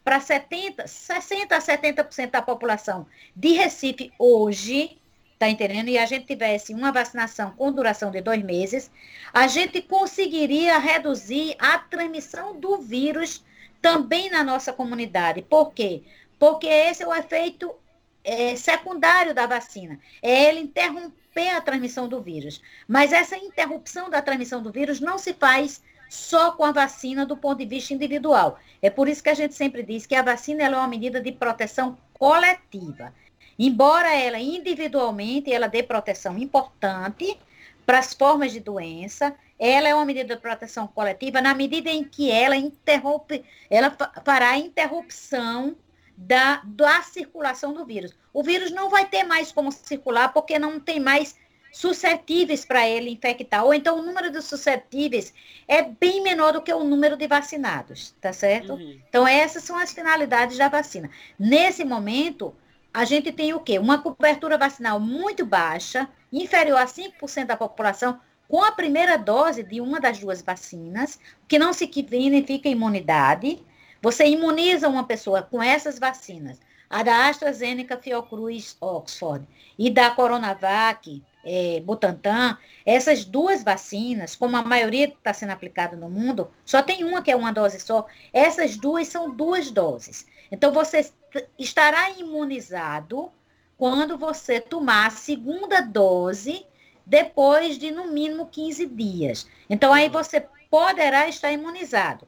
para 0.05 0.21
70, 0.21 0.87
60 0.87 1.57
a 1.57 1.59
70% 1.61 2.31
da 2.31 2.43
população 2.43 3.07
de 3.35 3.53
Recife 3.55 4.13
hoje, 4.19 4.99
Tá 5.39 5.49
entendendo? 5.49 5.89
E 5.89 5.99
a 5.99 6.07
gente 6.07 6.27
tivesse 6.27 6.73
uma 6.73 6.91
vacinação 6.91 7.51
com 7.51 7.71
duração 7.71 8.11
de 8.11 8.23
dois 8.23 8.43
meses, 8.43 8.91
a 9.35 9.47
gente 9.47 9.83
conseguiria 9.83 10.79
reduzir 10.79 11.55
a 11.59 11.79
transmissão 11.79 12.59
do 12.59 12.79
vírus 12.79 13.45
também 13.83 14.31
na 14.31 14.43
nossa 14.43 14.73
comunidade. 14.73 15.43
Por 15.43 15.73
quê? 15.73 16.03
Porque 16.39 16.67
esse 16.67 17.03
é 17.03 17.07
o 17.07 17.15
efeito 17.15 17.75
é, 18.25 18.57
secundário 18.57 19.35
da 19.35 19.47
vacina. 19.47 20.01
É 20.23 20.49
ele 20.49 20.61
interromper 20.61 21.51
a 21.51 21.61
transmissão 21.61 22.09
do 22.09 22.21
vírus. 22.21 22.61
Mas 22.89 23.13
essa 23.13 23.37
interrupção 23.37 24.11
da 24.11 24.23
transmissão 24.23 24.63
do 24.63 24.73
vírus 24.73 25.01
não 25.01 25.19
se 25.19 25.35
faz 25.35 25.83
só 26.09 26.53
com 26.53 26.65
a 26.65 26.73
vacina 26.73 27.27
do 27.27 27.37
ponto 27.37 27.59
de 27.59 27.67
vista 27.67 27.95
individual. 27.95 28.59
É 28.81 28.91
por 28.91 29.09
isso 29.09 29.23
que 29.23 29.29
a 29.29 29.35
gente 29.35 29.55
sempre 29.55 29.83
diz 29.83 30.07
que 30.07 30.15
a 30.15 30.23
vacina 30.23 30.63
é 30.65 30.69
uma 30.69 30.89
medida 30.89 31.21
de 31.21 31.33
proteção 31.33 31.97
coletiva. 32.13 33.13
Embora 33.59 34.15
ela 34.15 34.39
individualmente 34.39 35.53
ela 35.53 35.67
dê 35.67 35.83
proteção 35.83 36.37
importante 36.39 37.39
para 37.85 37.99
as 37.99 38.13
formas 38.13 38.53
de 38.53 38.61
doença, 38.61 39.35
ela 39.59 39.89
é 39.89 39.95
uma 39.95 40.05
medida 40.05 40.35
de 40.35 40.41
proteção 40.41 40.87
coletiva 40.87 41.41
na 41.41 41.55
medida 41.55 41.89
em 41.89 42.05
que 42.05 42.31
ela 42.31 42.57
interrompe, 42.57 43.45
ela 43.71 43.97
fará 44.25 44.51
a 44.51 44.59
interrupção 44.59 45.77
da, 46.17 46.63
da 46.65 47.03
circulação 47.03 47.73
do 47.73 47.85
vírus. 47.85 48.15
O 48.33 48.43
vírus 48.43 48.71
não 48.71 48.89
vai 48.89 49.07
ter 49.07 49.25
mais 49.25 49.53
como 49.53 49.71
circular 49.71 50.33
porque 50.33 50.59
não 50.59 50.81
tem 50.81 50.99
mais 50.99 51.37
suscetíveis 51.73 52.65
para 52.65 52.89
ele 52.89 53.11
infectar. 53.11 53.63
Ou 53.65 53.75
então 53.75 53.99
o 53.99 54.03
número 54.03 54.31
de 54.31 54.41
suscetíveis 54.41 55.33
é 55.69 55.83
bem 55.83 56.23
menor 56.23 56.53
do 56.53 56.63
que 56.63 56.73
o 56.73 56.83
número 56.83 57.17
de 57.17 57.27
vacinados, 57.27 58.15
tá 58.21 58.33
certo? 58.33 58.75
Uhum. 58.75 58.99
Então 59.09 59.29
essas 59.29 59.63
são 59.63 59.77
as 59.77 59.93
finalidades 59.93 60.57
da 60.57 60.69
vacina. 60.69 61.11
Nesse 61.39 61.85
momento, 61.85 62.55
a 62.97 63.05
gente 63.05 63.31
tem 63.31 63.53
o 63.53 63.61
quê? 63.61 63.79
Uma 63.79 63.99
cobertura 63.99 64.57
vacinal 64.57 64.99
muito 64.99 65.45
baixa, 65.45 66.09
inferior 66.33 66.79
a 66.79 66.87
5% 66.87 67.45
da 67.45 67.55
população, 67.55 68.19
com 68.49 68.65
a 68.65 68.73
primeira 68.73 69.19
dose 69.19 69.63
de 69.63 69.83
uma 69.83 70.01
das 70.01 70.19
duas 70.19 70.41
vacinas, 70.41 71.21
que 71.47 71.59
não 71.59 71.75
significa 71.75 72.71
imunidade. 72.71 73.63
Você 74.01 74.27
imuniza 74.27 74.89
uma 74.89 75.05
pessoa 75.05 75.43
com 75.43 75.63
essas 75.63 75.99
vacinas, 75.99 76.59
a 76.89 77.03
da 77.03 77.29
AstraZeneca, 77.29 77.99
Fiocruz, 77.99 78.79
Oxford, 78.81 79.47
e 79.79 79.91
da 79.91 80.11
Coronavac, 80.13 81.23
é, 81.45 81.81
Butantan, 81.81 82.57
essas 82.87 83.27
duas 83.27 83.63
vacinas, 83.63 84.35
como 84.35 84.57
a 84.57 84.63
maioria 84.63 85.09
está 85.09 85.35
sendo 85.35 85.51
aplicada 85.51 85.99
no 85.99 86.09
mundo, 86.09 86.51
só 86.65 86.83
tem 86.83 87.05
uma 87.05 87.21
que 87.21 87.31
é 87.31 87.37
uma 87.37 87.53
dose 87.53 87.79
só, 87.79 88.07
essas 88.33 88.75
duas 88.75 89.07
são 89.09 89.37
duas 89.37 89.71
doses. 89.71 90.27
Então, 90.51 90.73
você 90.73 91.11
estará 91.59 92.11
imunizado 92.11 93.31
quando 93.77 94.17
você 94.17 94.61
tomar 94.61 95.07
a 95.07 95.11
segunda 95.11 95.81
dose 95.81 96.67
depois 97.05 97.79
de 97.79 97.91
no 97.91 98.09
mínimo 98.09 98.47
15 98.47 98.87
dias. 98.87 99.49
Então 99.71 99.93
aí 99.93 100.09
você 100.09 100.47
poderá 100.69 101.29
estar 101.29 101.53
imunizado. 101.53 102.27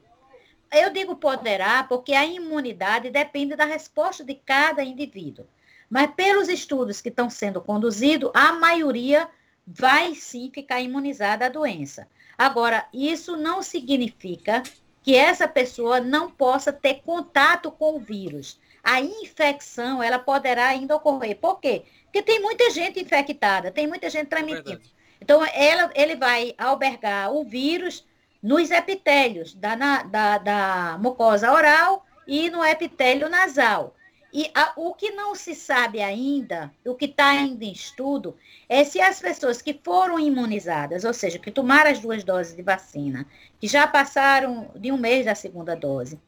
Eu 0.71 0.91
digo 0.91 1.15
poderá 1.15 1.83
porque 1.83 2.13
a 2.13 2.25
imunidade 2.25 3.09
depende 3.09 3.55
da 3.55 3.65
resposta 3.65 4.23
de 4.23 4.35
cada 4.35 4.83
indivíduo. 4.83 5.45
Mas 5.89 6.11
pelos 6.15 6.47
estudos 6.47 7.01
que 7.01 7.09
estão 7.09 7.29
sendo 7.29 7.59
conduzidos, 7.59 8.31
a 8.33 8.53
maioria 8.53 9.27
vai 9.65 10.13
sim 10.13 10.51
ficar 10.53 10.79
imunizada 10.79 11.47
à 11.47 11.49
doença. 11.49 12.07
Agora, 12.37 12.87
isso 12.93 13.35
não 13.35 13.61
significa 13.61 14.61
que 15.01 15.15
essa 15.15 15.47
pessoa 15.47 15.99
não 15.99 16.29
possa 16.29 16.71
ter 16.73 17.01
contato 17.01 17.71
com 17.71 17.95
o 17.95 17.99
vírus 17.99 18.59
a 18.83 19.01
infecção 19.01 20.01
ela 20.01 20.19
poderá 20.19 20.67
ainda 20.67 20.95
ocorrer. 20.95 21.37
Por 21.37 21.59
quê? 21.59 21.83
Porque 22.05 22.21
tem 22.21 22.41
muita 22.41 22.69
gente 22.71 22.99
infectada, 22.99 23.71
tem 23.71 23.87
muita 23.87 24.09
gente 24.09 24.27
transmitindo. 24.27 24.81
É 24.81 24.99
então, 25.21 25.45
ela, 25.53 25.91
ele 25.95 26.15
vai 26.15 26.55
albergar 26.57 27.31
o 27.31 27.43
vírus 27.43 28.05
nos 28.41 28.71
epitélios 28.71 29.53
da, 29.53 29.75
da, 29.75 30.37
da 30.37 30.97
mucosa 30.99 31.51
oral 31.51 32.05
e 32.25 32.49
no 32.49 32.63
epitélio 32.63 33.29
nasal. 33.29 33.95
E 34.31 34.51
a, 34.53 34.73
o 34.75 34.93
que 34.93 35.11
não 35.11 35.33
se 35.33 35.55
sabe 35.55 36.01
ainda, 36.01 36.71
o 36.85 36.93
que 36.93 37.05
está 37.05 37.29
ainda 37.29 37.65
em 37.65 37.71
estudo, 37.71 38.37
é 38.67 38.83
se 38.83 39.01
as 39.01 39.19
pessoas 39.19 39.61
que 39.61 39.79
foram 39.83 40.19
imunizadas, 40.19 41.03
ou 41.03 41.13
seja, 41.13 41.39
que 41.39 41.49
tomaram 41.49 41.89
as 41.89 41.99
duas 41.99 42.23
doses 42.23 42.55
de 42.55 42.61
vacina, 42.61 43.25
que 43.59 43.67
já 43.67 43.87
passaram 43.87 44.71
de 44.75 44.91
um 44.91 44.97
mês 44.97 45.25
da 45.25 45.33
segunda 45.33 45.75
dose, 45.75 46.19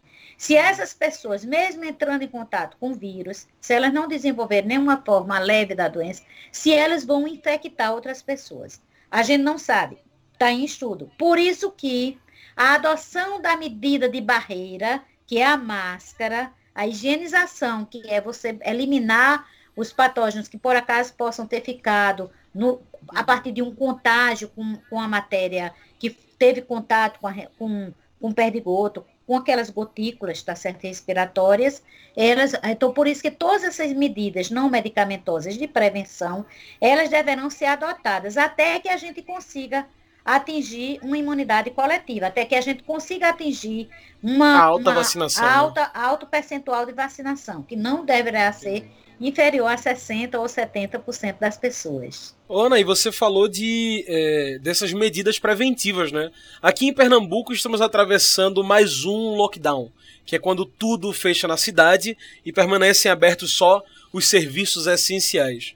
se 0.42 0.56
essas 0.56 0.92
pessoas, 0.92 1.46
mesmo 1.46 1.86
entrando 1.86 2.24
em 2.24 2.28
contato 2.28 2.76
com 2.80 2.90
o 2.90 2.96
vírus, 2.96 3.48
se 3.60 3.76
elas 3.76 3.94
não 3.94 4.08
desenvolverem 4.08 4.70
nenhuma 4.70 5.00
forma 5.06 5.38
leve 5.38 5.76
da 5.76 5.88
doença, 5.88 6.24
se 6.52 6.74
elas 6.74 7.06
vão 7.06 7.28
infectar 7.28 7.94
outras 7.94 8.24
pessoas. 8.24 8.82
A 9.12 9.22
gente 9.22 9.44
não 9.44 9.60
sabe, 9.60 10.00
está 10.34 10.52
em 10.52 10.66
estudo. 10.66 11.12
Por 11.16 11.38
isso 11.38 11.70
que 11.70 12.20
a 12.58 12.74
adoção 12.74 13.40
da 13.40 13.56
medida 13.56 14.10
de 14.10 14.20
barreira, 14.20 15.04
que 15.28 15.38
é 15.38 15.46
a 15.46 15.56
máscara, 15.56 16.52
a 16.74 16.88
higienização, 16.88 17.86
que 17.86 18.02
é 18.10 18.22
você 18.22 18.58
eliminar 18.64 19.48
os 19.76 19.92
patógenos 19.92 20.48
que 20.48 20.58
por 20.58 20.76
acaso 20.76 21.14
possam 21.14 21.46
ter 21.46 21.62
ficado 21.62 22.30
no, 22.54 22.82
a 23.10 23.24
partir 23.24 23.52
de 23.52 23.62
um 23.62 23.74
contágio 23.74 24.50
com, 24.50 24.76
com 24.90 25.00
a 25.00 25.08
matéria 25.08 25.74
que 25.98 26.10
teve 26.10 26.62
contato 26.62 27.20
com, 27.20 27.28
a, 27.28 27.34
com, 27.58 27.94
com 28.20 28.32
perdigoto, 28.32 29.06
com 29.26 29.38
aquelas 29.38 29.70
gotículas, 29.70 30.44
tá 30.44 30.56
certo, 30.56 30.84
respiratórias, 30.84 31.82
elas, 32.16 32.54
então 32.64 32.94
por 32.94 33.08
isso 33.08 33.22
que 33.22 33.32
todas 33.32 33.64
essas 33.64 33.94
medidas 33.94 34.50
não 34.50 34.70
medicamentosas 34.70 35.58
de 35.58 35.68
prevenção, 35.68 36.46
elas 36.82 37.10
deverão 37.10 37.50
ser 37.50 37.66
adotadas 37.66 38.36
até 38.38 38.80
que 38.80 38.90
a 38.90 38.98
gente 38.98 39.22
consiga 39.22 39.88
atingir 40.24 41.00
uma 41.02 41.18
imunidade 41.18 41.72
coletiva, 41.72 42.28
até 42.28 42.46
que 42.46 42.56
a 42.56 42.62
gente 42.62 42.84
consiga 42.84 43.30
atingir 43.30 43.90
uma 44.22 44.60
alta 44.60 44.90
uma 44.90 44.96
vacinação, 44.96 45.48
alta, 45.48 45.82
né? 45.82 45.90
alto 45.94 46.26
percentual 46.26 46.86
de 46.86 46.94
vacinação, 46.94 47.64
que 47.64 47.76
não 47.76 48.06
deverá 48.06 48.52
ser 48.52 48.90
inferior 49.20 49.68
a 49.68 49.76
60% 49.76 50.36
ou 50.36 50.46
70% 50.46 51.38
das 51.40 51.58
pessoas. 51.58 52.36
Ana, 52.50 52.80
e 52.80 52.84
você 52.84 53.12
falou 53.12 53.48
de 53.48 54.04
é, 54.08 54.60
dessas 54.60 54.92
medidas 54.92 55.38
preventivas, 55.38 56.12
né? 56.12 56.32
Aqui 56.62 56.88
em 56.88 56.94
Pernambuco 56.94 57.54
estamos 57.54 57.82
atravessando 57.82 58.64
mais 58.64 59.06
um 59.06 59.36
lockdown, 59.36 59.92
que 60.26 60.36
é 60.36 60.40
quando 60.40 60.66
tudo 60.66 61.14
fecha 61.14 61.48
na 61.48 61.56
cidade 61.56 62.18
e 62.44 62.52
permanecem 62.52 63.12
abertos 63.12 63.54
só 63.54 63.84
os 64.12 64.28
serviços 64.28 64.88
essenciais. 64.88 65.76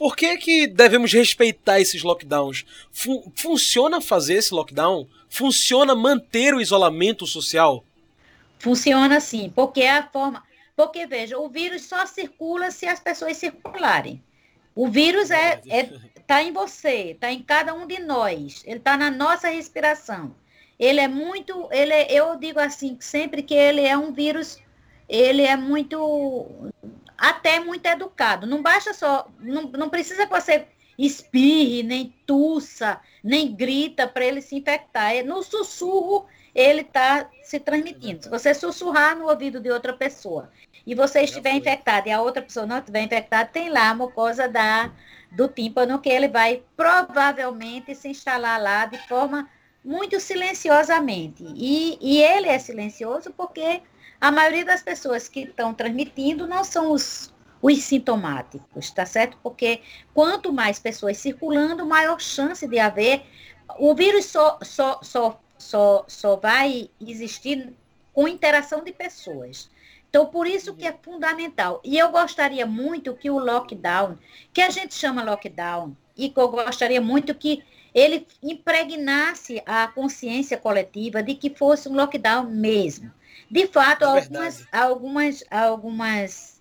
Por 0.00 0.16
que, 0.16 0.34
que 0.38 0.66
devemos 0.66 1.12
respeitar 1.12 1.78
esses 1.78 2.02
lockdowns? 2.02 2.64
Fun 2.90 3.30
funciona 3.36 4.00
fazer 4.00 4.32
esse 4.32 4.54
lockdown? 4.54 5.06
Funciona 5.28 5.94
manter 5.94 6.54
o 6.54 6.60
isolamento 6.62 7.26
social? 7.26 7.84
Funciona 8.58 9.20
sim, 9.20 9.52
porque 9.54 9.82
é 9.82 9.90
a 9.90 10.08
forma. 10.08 10.42
Porque, 10.74 11.06
veja, 11.06 11.38
o 11.38 11.50
vírus 11.50 11.82
só 11.82 12.06
circula 12.06 12.70
se 12.70 12.86
as 12.86 12.98
pessoas 12.98 13.36
circularem. 13.36 14.22
O 14.74 14.88
vírus 14.88 15.30
é, 15.30 15.60
é 15.68 15.90
tá 16.26 16.42
em 16.42 16.50
você, 16.50 17.10
está 17.10 17.30
em 17.30 17.42
cada 17.42 17.74
um 17.74 17.86
de 17.86 17.98
nós, 17.98 18.62
ele 18.64 18.78
está 18.78 18.96
na 18.96 19.10
nossa 19.10 19.50
respiração. 19.50 20.34
Ele 20.78 21.00
é 21.00 21.08
muito, 21.08 21.68
ele 21.70 21.92
é, 21.92 22.10
eu 22.10 22.38
digo 22.38 22.58
assim, 22.58 22.96
sempre 23.00 23.42
que 23.42 23.52
ele 23.52 23.82
é 23.82 23.98
um 23.98 24.14
vírus, 24.14 24.56
ele 25.06 25.42
é 25.42 25.58
muito 25.58 26.72
até 27.20 27.60
muito 27.60 27.84
educado. 27.84 28.46
Não 28.46 28.62
basta 28.62 28.94
só, 28.94 29.28
não, 29.38 29.64
não 29.64 29.90
precisa 29.90 30.26
que 30.26 30.32
você 30.32 30.66
espirre, 30.98 31.82
nem 31.82 32.14
tussa, 32.26 32.98
nem 33.22 33.54
grita 33.54 34.08
para 34.08 34.24
ele 34.24 34.40
se 34.40 34.56
infectar. 34.56 35.14
É, 35.14 35.22
no 35.22 35.42
sussurro, 35.42 36.26
ele 36.54 36.80
está 36.80 37.28
se 37.42 37.60
transmitindo. 37.60 38.22
Se 38.22 38.30
você 38.30 38.54
sussurrar 38.54 39.16
no 39.16 39.28
ouvido 39.28 39.60
de 39.60 39.70
outra 39.70 39.92
pessoa 39.92 40.50
e 40.86 40.94
você 40.94 41.20
estiver 41.20 41.52
infectado 41.52 42.08
e 42.08 42.10
a 42.10 42.22
outra 42.22 42.42
pessoa 42.42 42.64
não 42.64 42.78
estiver 42.78 43.02
infectada, 43.02 43.50
tem 43.50 43.68
lá 43.68 43.90
a 43.90 43.94
mucosa 43.94 44.48
da, 44.48 44.90
do 45.30 45.46
tímpano 45.46 46.00
que 46.00 46.08
ele 46.08 46.28
vai 46.28 46.62
provavelmente 46.74 47.94
se 47.94 48.08
instalar 48.08 48.60
lá 48.60 48.86
de 48.86 48.96
forma 49.06 49.48
muito 49.84 50.18
silenciosamente. 50.18 51.44
E, 51.54 51.98
e 52.00 52.22
ele 52.22 52.48
é 52.48 52.58
silencioso 52.58 53.30
porque 53.36 53.82
a 54.20 54.30
maioria 54.30 54.64
das 54.64 54.82
pessoas 54.82 55.28
que 55.28 55.40
estão 55.40 55.72
transmitindo 55.72 56.46
não 56.46 56.62
são 56.62 56.92
os, 56.92 57.32
os 57.62 57.82
sintomáticos, 57.82 58.90
tá 58.90 59.06
certo? 59.06 59.38
Porque 59.42 59.80
quanto 60.12 60.52
mais 60.52 60.78
pessoas 60.78 61.16
circulando, 61.16 61.86
maior 61.86 62.20
chance 62.20 62.66
de 62.66 62.78
haver. 62.78 63.22
O 63.78 63.94
vírus 63.94 64.26
só, 64.26 64.58
só, 64.62 65.00
só, 65.02 65.40
só, 65.56 66.04
só 66.06 66.36
vai 66.36 66.90
existir 67.00 67.72
com 68.12 68.28
interação 68.28 68.84
de 68.84 68.92
pessoas. 68.92 69.70
Então, 70.10 70.26
por 70.26 70.46
isso 70.46 70.74
que 70.74 70.86
é 70.86 70.92
fundamental. 71.00 71.80
E 71.84 71.96
eu 71.96 72.10
gostaria 72.10 72.66
muito 72.66 73.14
que 73.14 73.30
o 73.30 73.38
lockdown, 73.38 74.18
que 74.52 74.60
a 74.60 74.68
gente 74.68 74.92
chama 74.92 75.22
lockdown, 75.22 75.96
e 76.16 76.28
que 76.28 76.38
eu 76.38 76.48
gostaria 76.48 77.00
muito 77.00 77.34
que 77.34 77.62
ele 77.94 78.26
impregnasse 78.42 79.62
a 79.64 79.86
consciência 79.88 80.58
coletiva 80.58 81.22
de 81.22 81.34
que 81.34 81.48
fosse 81.48 81.88
um 81.88 81.94
lockdown 81.94 82.50
mesmo. 82.50 83.10
De 83.50 83.66
fato, 83.66 84.04
é 84.04 84.06
algumas, 84.06 84.66
algumas, 84.70 85.44
algumas, 85.50 86.60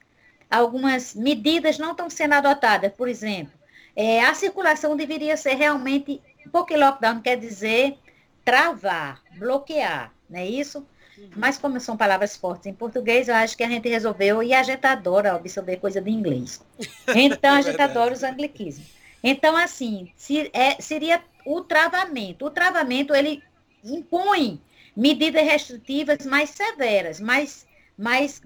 algumas 0.49 1.13
medidas 1.13 1.77
não 1.77 1.91
estão 1.91 2.09
sendo 2.09 2.33
adotadas. 2.33 2.91
Por 2.93 3.07
exemplo, 3.07 3.53
é, 3.95 4.23
a 4.23 4.33
circulação 4.33 4.97
deveria 4.97 5.37
ser 5.37 5.53
realmente, 5.53 6.21
porque 6.51 6.75
lockdown 6.75 7.21
quer 7.21 7.37
dizer 7.37 7.97
travar, 8.43 9.21
bloquear, 9.37 10.11
não 10.27 10.39
é 10.39 10.47
isso? 10.47 10.79
Uhum. 11.15 11.29
Mas 11.35 11.57
como 11.57 11.79
são 11.79 11.95
palavras 11.95 12.35
fortes 12.35 12.65
em 12.65 12.73
português, 12.73 13.27
eu 13.27 13.35
acho 13.35 13.55
que 13.55 13.63
a 13.63 13.69
gente 13.69 13.87
resolveu, 13.87 14.41
e 14.41 14.53
a 14.53 14.63
gente 14.63 14.85
adora 14.87 15.35
absorver 15.35 15.77
coisa 15.77 16.01
de 16.01 16.09
inglês. 16.09 16.61
Então, 17.13 17.55
a 17.55 17.61
gente 17.61 17.81
adora 17.81 18.13
os 18.13 18.23
anglicismos. 18.23 18.87
Então, 19.23 19.55
assim, 19.55 20.11
se, 20.15 20.49
é, 20.53 20.81
seria 20.81 21.21
o 21.45 21.61
travamento. 21.61 22.45
O 22.45 22.49
travamento, 22.49 23.13
ele 23.13 23.43
impõe 23.83 24.61
medidas 24.99 25.45
restritivas 25.45 26.25
mais 26.25 26.49
severas, 26.49 27.21
mais, 27.21 27.65
mais, 27.97 28.41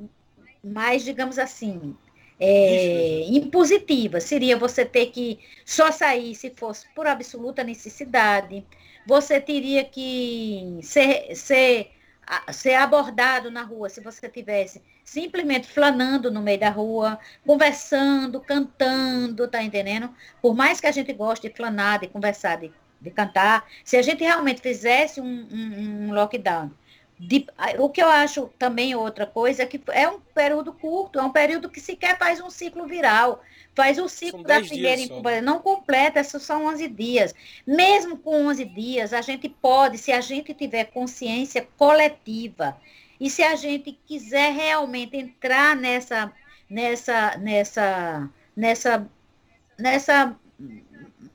mais 0.64 1.04
digamos 1.04 1.40
assim, 1.40 1.98
é, 2.40 3.26
impositivas. 3.28 4.24
Seria 4.24 4.56
você 4.56 4.86
ter 4.86 5.08
que 5.08 5.40
só 5.66 5.92
sair 5.92 6.36
se 6.36 6.52
fosse 6.52 6.88
por 6.94 7.08
absoluta 7.08 7.64
necessidade. 7.64 8.64
Você 9.08 9.42
teria 9.42 9.84
que 9.84 10.78
ser, 10.84 11.36
ser, 11.36 11.92
ser 12.52 12.76
abordado 12.76 13.50
na 13.50 13.64
rua 13.64 13.90
se 13.90 14.00
você 14.00 14.30
tivesse 14.30 14.80
simplesmente 15.04 15.68
flanando 15.68 16.32
no 16.32 16.42
meio 16.42 16.60
da 16.60 16.70
rua, 16.70 17.18
conversando, 17.46 18.40
cantando, 18.40 19.48
tá 19.48 19.62
entendendo? 19.64 20.14
Por 20.40 20.56
mais 20.56 20.80
que 20.80 20.88
a 20.88 20.92
gente 20.92 21.12
goste 21.14 21.50
de 21.50 21.56
flanar, 21.56 22.00
de 22.00 22.08
conversar, 22.08 22.58
de 22.58 22.72
de 23.04 23.12
cantar, 23.12 23.66
se 23.84 23.98
a 23.98 24.02
gente 24.02 24.24
realmente 24.24 24.62
fizesse 24.62 25.22
um, 25.22 25.48
um, 25.52 26.08
um 26.08 26.14
lockdown, 26.14 26.72
de, 27.20 27.46
o 27.78 27.90
que 27.90 28.02
eu 28.02 28.08
acho 28.08 28.50
também 28.58 28.96
outra 28.96 29.26
coisa 29.26 29.64
é 29.64 29.66
que 29.66 29.80
é 29.92 30.08
um 30.08 30.20
período 30.20 30.74
curto, 30.74 31.20
é 31.20 31.24
um 31.24 31.32
período 31.32 31.70
que 31.70 31.80
sequer 31.80 32.18
faz 32.18 32.42
um 32.42 32.50
ciclo 32.50 32.88
viral, 32.88 33.42
faz 33.76 33.98
o 33.98 34.10
ciclo 34.10 34.44
da 34.44 34.60
primeira 34.60 35.02
incubação, 35.02 35.42
não 35.42 35.60
completa, 35.60 36.24
são 36.24 36.66
11 36.66 36.88
dias. 36.90 37.34
Mesmo 37.66 38.18
com 38.18 38.48
11 38.48 38.66
dias, 38.66 39.14
a 39.14 39.22
gente 39.22 39.48
pode, 39.48 39.98
se 39.98 40.12
a 40.12 40.22
gente 40.22 40.54
tiver 40.54 40.86
consciência 40.86 41.68
coletiva, 41.78 42.78
e 43.20 43.30
se 43.30 43.42
a 43.42 43.56
gente 43.56 43.98
quiser 44.06 44.52
realmente 44.52 45.16
entrar 45.16 45.76
nessa, 45.76 46.32
nessa, 46.70 47.38
nessa, 47.38 48.30
nessa, 48.56 49.10
nessa 49.80 50.36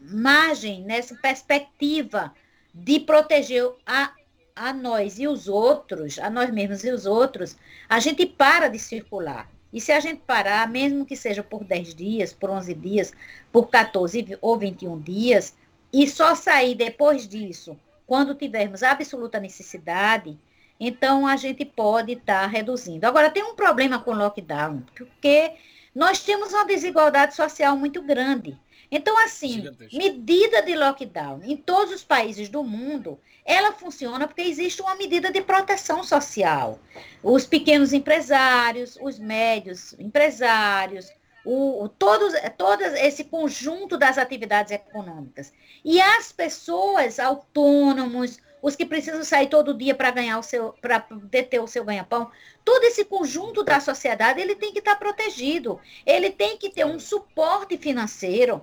margem, 0.01 0.83
nessa 0.83 1.15
perspectiva 1.15 2.35
de 2.73 3.01
proteger 3.01 3.71
a, 3.87 4.13
a 4.55 4.73
nós 4.73 5.19
e 5.19 5.27
os 5.27 5.49
outros, 5.49 6.19
a 6.19 6.31
nós 6.31 6.51
mesmos 6.51 6.85
e 6.85 6.91
os 6.91 7.07
outros, 7.07 7.57
a 7.89 7.99
gente 7.99 8.27
para 8.27 8.69
de 8.69 8.79
circular. 8.79 9.51
E 9.73 9.81
se 9.81 9.93
a 9.93 10.01
gente 10.01 10.23
parar, 10.27 10.69
mesmo 10.69 11.05
que 11.05 11.17
seja 11.17 11.43
por 11.43 11.65
10 11.65 11.95
dias, 11.95 12.33
por 12.33 12.51
11 12.51 12.75
dias, 12.75 13.13
por 13.53 13.69
14 13.69 14.39
ou 14.41 14.59
21 14.59 14.99
dias, 15.01 15.55
e 15.93 16.07
só 16.09 16.35
sair 16.35 16.75
depois 16.75 17.29
disso, 17.29 17.79
quando 18.07 18.35
tivermos 18.35 18.83
absoluta 18.83 19.39
necessidade, 19.39 20.39
então 20.81 21.27
a 21.27 21.37
gente 21.37 21.65
pode 21.65 22.13
estar 22.13 22.43
tá 22.43 22.47
reduzindo. 22.47 23.07
Agora, 23.07 23.31
tem 23.31 23.43
um 23.43 23.55
problema 23.55 23.99
com 23.99 24.13
o 24.13 24.17
lockdown, 24.17 24.83
porque 24.97 25.53
nós 25.95 26.23
temos 26.23 26.53
uma 26.53 26.65
desigualdade 26.65 27.35
social 27.35 27.77
muito 27.77 28.01
grande. 28.01 28.57
Então, 28.91 29.19
assim, 29.23 29.65
medida 29.93 30.63
de 30.63 30.75
lockdown 30.75 31.43
em 31.45 31.57
todos 31.57 31.95
os 31.95 32.05
países 32.05 32.49
do 32.49 32.65
mundo, 32.65 33.21
ela 33.45 33.73
funciona 33.73 34.27
porque 34.27 34.43
existe 34.43 34.81
uma 34.81 34.95
medida 34.95 35.31
de 35.31 35.43
proteção 35.43 36.03
social. 36.03 36.79
Os 37.23 37.47
pequenos 37.47 37.93
empresários, 37.93 38.99
os 39.01 39.19
médios 39.19 39.95
empresários, 39.99 41.13
o, 41.45 41.89
todos, 41.89 42.35
todo 42.57 42.83
esse 42.83 43.25
conjunto 43.25 43.97
das 43.97 44.19
atividades 44.19 44.73
econômicas. 44.73 45.53
E 45.85 46.01
as 46.01 46.33
pessoas 46.33 47.19
autônomos, 47.19 48.39
os 48.61 48.75
que 48.75 48.85
precisam 48.85 49.23
sair 49.23 49.49
todo 49.49 49.73
dia 49.73 49.95
para 49.95 50.11
ganhar 50.11 50.39
o 50.39 50.43
seu, 50.43 50.75
para 50.81 51.07
deter 51.25 51.63
o 51.63 51.69
seu 51.69 51.85
ganha-pão, 51.85 52.31
todo 52.65 52.85
esse 52.85 53.05
conjunto 53.05 53.63
da 53.63 53.81
sociedade, 53.81 54.41
ele 54.41 54.57
tem 54.57 54.73
que 54.73 54.81
estar 54.81 54.97
protegido. 54.97 55.81
Ele 56.05 56.31
tem 56.31 56.57
que 56.57 56.69
ter 56.69 56.85
um 56.85 56.99
suporte 56.99 57.79
financeiro 57.79 58.63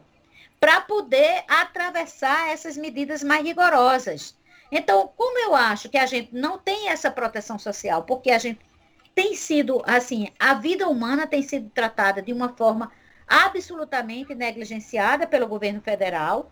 para 0.59 0.81
poder 0.81 1.43
atravessar 1.47 2.49
essas 2.49 2.77
medidas 2.77 3.23
mais 3.23 3.43
rigorosas. 3.43 4.35
Então, 4.71 5.11
como 5.15 5.37
eu 5.39 5.55
acho 5.55 5.89
que 5.89 5.97
a 5.97 6.05
gente 6.05 6.33
não 6.33 6.57
tem 6.57 6.89
essa 6.89 7.11
proteção 7.11 7.59
social, 7.59 8.03
porque 8.03 8.31
a 8.31 8.39
gente 8.39 8.59
tem 9.13 9.35
sido, 9.35 9.81
assim, 9.85 10.29
a 10.37 10.53
vida 10.55 10.89
humana 10.89 11.25
tem 11.25 11.41
sido 11.41 11.69
tratada 11.69 12.21
de 12.21 12.33
uma 12.33 12.49
forma 12.49 12.91
absolutamente 13.27 14.35
negligenciada 14.35 15.25
pelo 15.25 15.47
governo 15.47 15.81
federal, 15.81 16.51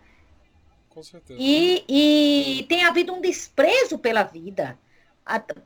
Com 0.88 1.02
certeza. 1.02 1.38
E, 1.40 1.84
e 1.88 2.62
tem 2.64 2.84
havido 2.84 3.12
um 3.12 3.20
desprezo 3.20 3.98
pela 3.98 4.22
vida. 4.22 4.78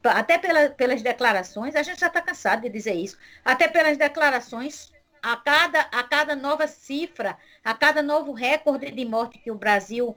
Até 0.04 0.38
pela, 0.38 0.70
pelas 0.70 1.02
declarações, 1.02 1.74
a 1.74 1.82
gente 1.82 2.00
já 2.00 2.06
está 2.06 2.22
cansado 2.22 2.62
de 2.62 2.70
dizer 2.70 2.94
isso. 2.94 3.18
Até 3.44 3.66
pelas 3.68 3.96
declarações, 3.96 4.92
a 5.22 5.36
cada, 5.36 5.80
a 5.80 6.02
cada 6.02 6.34
nova 6.36 6.66
cifra, 6.66 7.36
a 7.64 7.74
cada 7.74 8.02
novo 8.02 8.32
recorde 8.32 8.90
de 8.90 9.04
morte 9.04 9.38
que 9.38 9.50
o 9.50 9.54
Brasil 9.54 10.16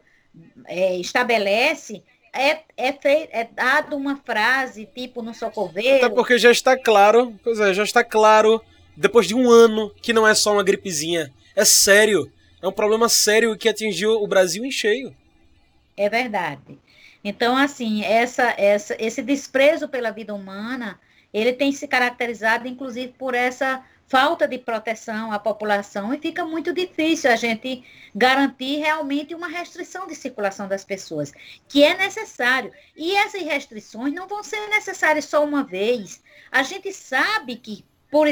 é, 0.66 0.98
estabelece, 0.98 2.04
é, 2.34 2.60
é, 2.78 2.94
fei, 2.94 3.28
é 3.32 3.44
dado 3.44 3.96
uma 3.96 4.16
frase, 4.18 4.86
tipo 4.86 5.22
no 5.22 5.34
socorreiro. 5.34 6.06
Até 6.06 6.16
porque 6.16 6.38
já 6.38 6.52
está 6.52 6.78
claro, 6.78 7.38
pois 7.44 7.60
é, 7.60 7.74
já 7.74 7.84
está 7.84 8.04
claro, 8.04 8.62
depois 8.96 9.28
de 9.28 9.36
um 9.36 9.50
ano, 9.50 9.92
que 10.02 10.14
não 10.14 10.28
é 10.28 10.34
só 10.34 10.54
uma 10.54 10.64
gripezinha. 10.64 11.32
É 11.56 11.66
sério. 11.66 12.32
É 12.62 12.68
um 12.68 12.72
problema 12.72 13.10
sério 13.10 13.58
que 13.58 13.68
atingiu 13.68 14.22
o 14.22 14.28
Brasil 14.28 14.64
em 14.64 14.72
cheio. 14.72 15.16
É 15.98 16.08
verdade. 16.08 16.80
Então, 17.24 17.56
assim, 17.56 18.04
essa, 18.04 18.54
essa, 18.58 18.96
esse 19.00 19.22
desprezo 19.22 19.88
pela 19.88 20.12
vida 20.12 20.34
humana, 20.34 21.00
ele 21.34 21.54
tem 21.54 21.72
se 21.72 21.88
caracterizado, 21.88 22.68
inclusive, 22.68 23.14
por 23.18 23.34
essa 23.34 23.84
falta 24.12 24.46
de 24.46 24.58
proteção 24.58 25.32
à 25.32 25.40
população 25.40 26.14
e 26.14 26.20
fica 26.20 26.46
muito 26.46 26.74
difícil 26.74 27.32
a 27.32 27.38
gente 27.38 27.82
garantir 28.14 28.80
realmente 28.80 29.34
uma 29.34 29.48
restrição 29.48 30.06
de 30.06 30.16
circulação 30.16 30.68
das 30.68 30.84
pessoas, 30.84 31.32
que 31.66 31.82
é 31.82 31.96
necessário. 31.96 32.74
E 32.94 33.16
essas 33.16 33.42
restrições 33.42 34.14
não 34.14 34.28
vão 34.28 34.44
ser 34.44 34.68
necessárias 34.68 35.24
só 35.24 35.42
uma 35.42 35.64
vez. 35.64 36.22
A 36.52 36.62
gente 36.62 36.92
sabe 36.92 37.56
que, 37.56 37.86
por, 38.12 38.28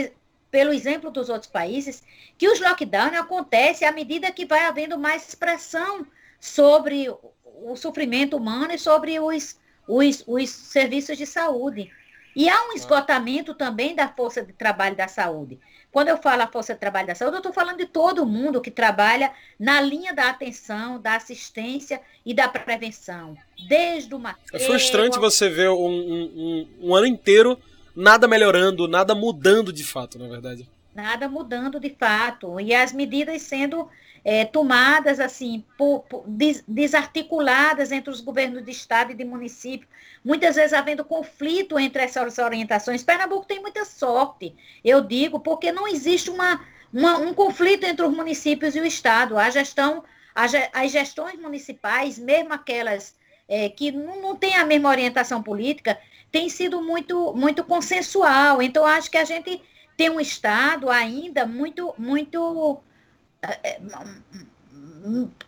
pelo 0.52 0.74
exemplo 0.74 1.10
dos 1.10 1.30
outros 1.30 1.50
países, 1.50 2.04
que 2.38 2.50
os 2.50 2.60
lockdowns 2.60 3.18
acontecem 3.18 3.88
à 3.88 3.92
medida 3.94 4.34
que 4.34 4.46
vai 4.46 4.66
havendo 4.66 5.00
mais 5.00 5.30
expressão 5.30 6.06
sobre 6.42 7.08
o 7.10 7.76
sofrimento 7.78 8.36
humano 8.36 8.74
e 8.74 8.78
sobre 8.78 9.18
os, 9.18 9.58
os, 9.88 10.26
os 10.28 10.50
serviços 10.50 11.18
de 11.18 11.26
saúde. 11.26 11.90
E 12.36 12.48
há 12.48 12.68
um 12.68 12.74
esgotamento 12.74 13.54
também 13.54 13.96
da 13.96 14.08
força 14.08 14.44
de 14.44 14.54
trabalho 14.54 14.96
da 14.96 15.08
saúde. 15.08 15.60
Quando 15.92 16.10
eu 16.10 16.18
falo 16.18 16.44
a 16.44 16.48
força 16.48 16.74
de 16.74 16.80
trabalho 16.80 17.08
da 17.08 17.16
saúde, 17.16 17.36
eu 17.36 17.40
estou 17.40 17.54
falando 17.54 17.78
de 17.78 17.88
todo 17.88 18.26
mundo 18.26 18.62
que 18.62 18.70
trabalha 18.70 19.32
na 19.60 19.82
linha 19.82 20.14
da 20.14 20.30
atenção, 20.30 21.02
da 21.02 21.16
assistência 21.16 22.00
e 22.24 22.34
da 22.34 22.48
prevenção. 22.48 23.36
Desde 23.68 24.14
o 24.14 24.20
maqueiro... 24.20 24.64
É 24.64 24.68
frustrante 24.68 25.18
você 25.18 25.50
ver 25.50 25.70
um, 25.70 25.88
um, 25.88 26.68
um, 26.82 26.96
ano 26.96 27.08
inteiro 27.08 27.60
nada 27.96 28.28
melhorando, 28.28 28.88
nada 28.88 29.16
mudando 29.16 29.74
de 29.74 29.84
fato, 29.84 30.20
na 30.20 30.28
verdade. 30.28 30.70
Nada 30.94 31.28
mudando 31.28 31.80
de 31.80 31.90
fato. 31.90 32.60
E 32.60 32.74
as 32.74 32.94
medidas 32.94 33.42
sendo 33.42 33.90
é, 34.24 34.46
tomadas 34.46 35.20
assim, 35.20 35.64
por, 35.78 36.02
por, 36.02 36.24
des, 36.28 36.64
desarticuladas 36.68 37.92
entre 37.92 38.12
os 38.12 38.22
governos 38.22 38.64
de 38.64 38.72
estado 38.72 39.12
e 39.12 39.16
de 39.16 39.24
município, 39.24 39.88
muitas 40.24 40.56
vezes 40.56 40.74
havendo 40.74 41.04
conflito 41.06 41.80
entre 41.80 42.04
essas 42.04 42.38
orientações. 42.38 43.04
Pernambuco 43.04 43.46
tem 43.46 43.62
muita 43.62 43.86
sorte, 43.86 44.56
eu 44.84 45.02
digo, 45.02 45.40
porque 45.40 45.72
não 45.72 45.88
existe 45.88 46.30
uma, 46.30 46.66
uma 46.94 47.18
um 47.18 47.34
conflito 47.34 47.86
entre 47.86 48.06
os 48.06 48.16
municípios 48.16 48.76
e 48.76 48.80
o 48.80 48.86
estado. 48.86 49.38
A 49.38 49.50
gestão, 49.50 50.04
a, 50.36 50.46
as 50.74 50.92
gestões 50.92 51.40
municipais, 51.40 52.20
mesmo 52.20 52.54
aquelas 52.54 53.16
é, 53.48 53.70
que 53.70 53.92
não, 53.92 54.22
não 54.22 54.36
têm 54.36 54.56
a 54.56 54.66
mesma 54.66 54.90
orientação 54.90 55.42
política, 55.42 56.00
tem 56.32 56.50
sido 56.50 56.82
muito, 56.82 57.34
muito 57.34 57.64
consensual. 57.64 58.62
Então, 58.62 58.86
acho 58.86 59.10
que 59.10 59.18
a 59.18 59.26
gente 59.26 59.62
tem 59.98 60.10
um 60.10 60.20
estado 60.20 60.90
ainda 60.90 61.46
muito, 61.46 61.94
muito 61.98 62.80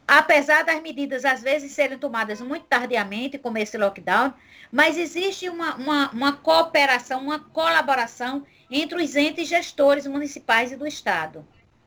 apesar 0.08 0.64
das 0.64 0.82
medidas 0.82 1.26
às 1.26 1.42
vezes 1.42 1.72
serem 1.72 1.98
tomadas 1.98 2.42
muito 2.42 2.66
tardiamente, 2.66 3.38
como 3.38 3.58
esse 3.58 3.78
lockdown, 3.78 4.34
mas 4.72 4.98
existe 4.98 5.50
uma, 5.50 5.76
uma, 5.76 6.12
uma, 6.12 6.34
cooperação, 6.34 7.22
uma 7.22 7.40
colaboração 7.40 8.46
entre 8.70 9.04
os 9.04 9.16
entes 9.16 9.48
gestores 9.48 10.08
municipais 10.08 10.72
e 10.72 10.78
do 10.78 10.88
Estado. 10.88 11.46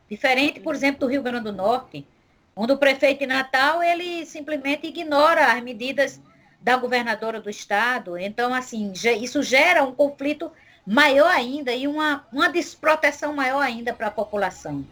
Diferente, 0.08 0.60
por 0.60 0.74
exemplo, 0.74 1.00
do 1.00 1.06
Rio 1.06 1.22
Grande 1.22 1.44
do 1.44 1.52
Norte, 1.52 2.06
onde 2.54 2.72
o 2.72 2.78
prefeito 2.78 3.20
de 3.20 3.26
Natal, 3.26 3.82
ele 3.82 4.26
simplesmente 4.26 4.86
ignora 4.86 5.52
as 5.52 5.62
medidas 5.62 6.20
da 6.60 6.76
governadora 6.76 7.40
do 7.40 7.48
Estado. 7.48 8.18
Então, 8.18 8.54
assim, 8.54 8.92
isso 9.20 9.42
gera 9.42 9.82
um 9.82 9.94
conflito 9.94 10.52
maior 10.86 11.30
ainda 11.30 11.72
e 11.74 11.88
uma, 11.88 12.26
uma 12.30 12.48
desproteção 12.48 13.32
maior 13.32 13.60
ainda 13.60 13.94
para 13.94 14.08
a 14.08 14.10
população 14.10 14.84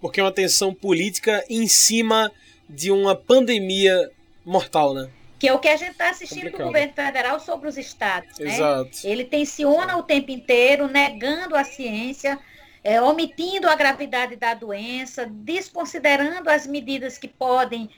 porque 0.00 0.20
é 0.20 0.22
uma 0.22 0.32
tensão 0.32 0.74
política 0.74 1.44
em 1.48 1.66
cima 1.66 2.30
de 2.68 2.90
uma 2.90 3.14
pandemia 3.14 4.10
mortal, 4.44 4.94
né? 4.94 5.10
Que 5.38 5.48
é 5.48 5.52
o 5.54 5.58
que 5.58 5.68
a 5.68 5.76
gente 5.76 5.92
está 5.92 6.10
assistindo 6.10 6.50
Complicado. 6.50 6.66
do 6.66 6.66
governo 6.66 6.92
federal 6.94 7.40
sobre 7.40 7.68
os 7.68 7.78
estados. 7.78 8.38
Né? 8.38 8.54
Exato. 8.54 8.90
Ele 9.04 9.24
tensiona 9.24 9.96
o 9.96 10.02
tempo 10.02 10.30
inteiro, 10.30 10.86
negando 10.86 11.56
a 11.56 11.64
ciência, 11.64 12.38
é, 12.84 13.00
omitindo 13.00 13.68
a 13.68 13.74
gravidade 13.74 14.36
da 14.36 14.54
doença, 14.54 15.26
desconsiderando 15.26 16.50
as 16.50 16.66
medidas 16.66 17.16
que 17.16 17.28
podem 17.28 17.88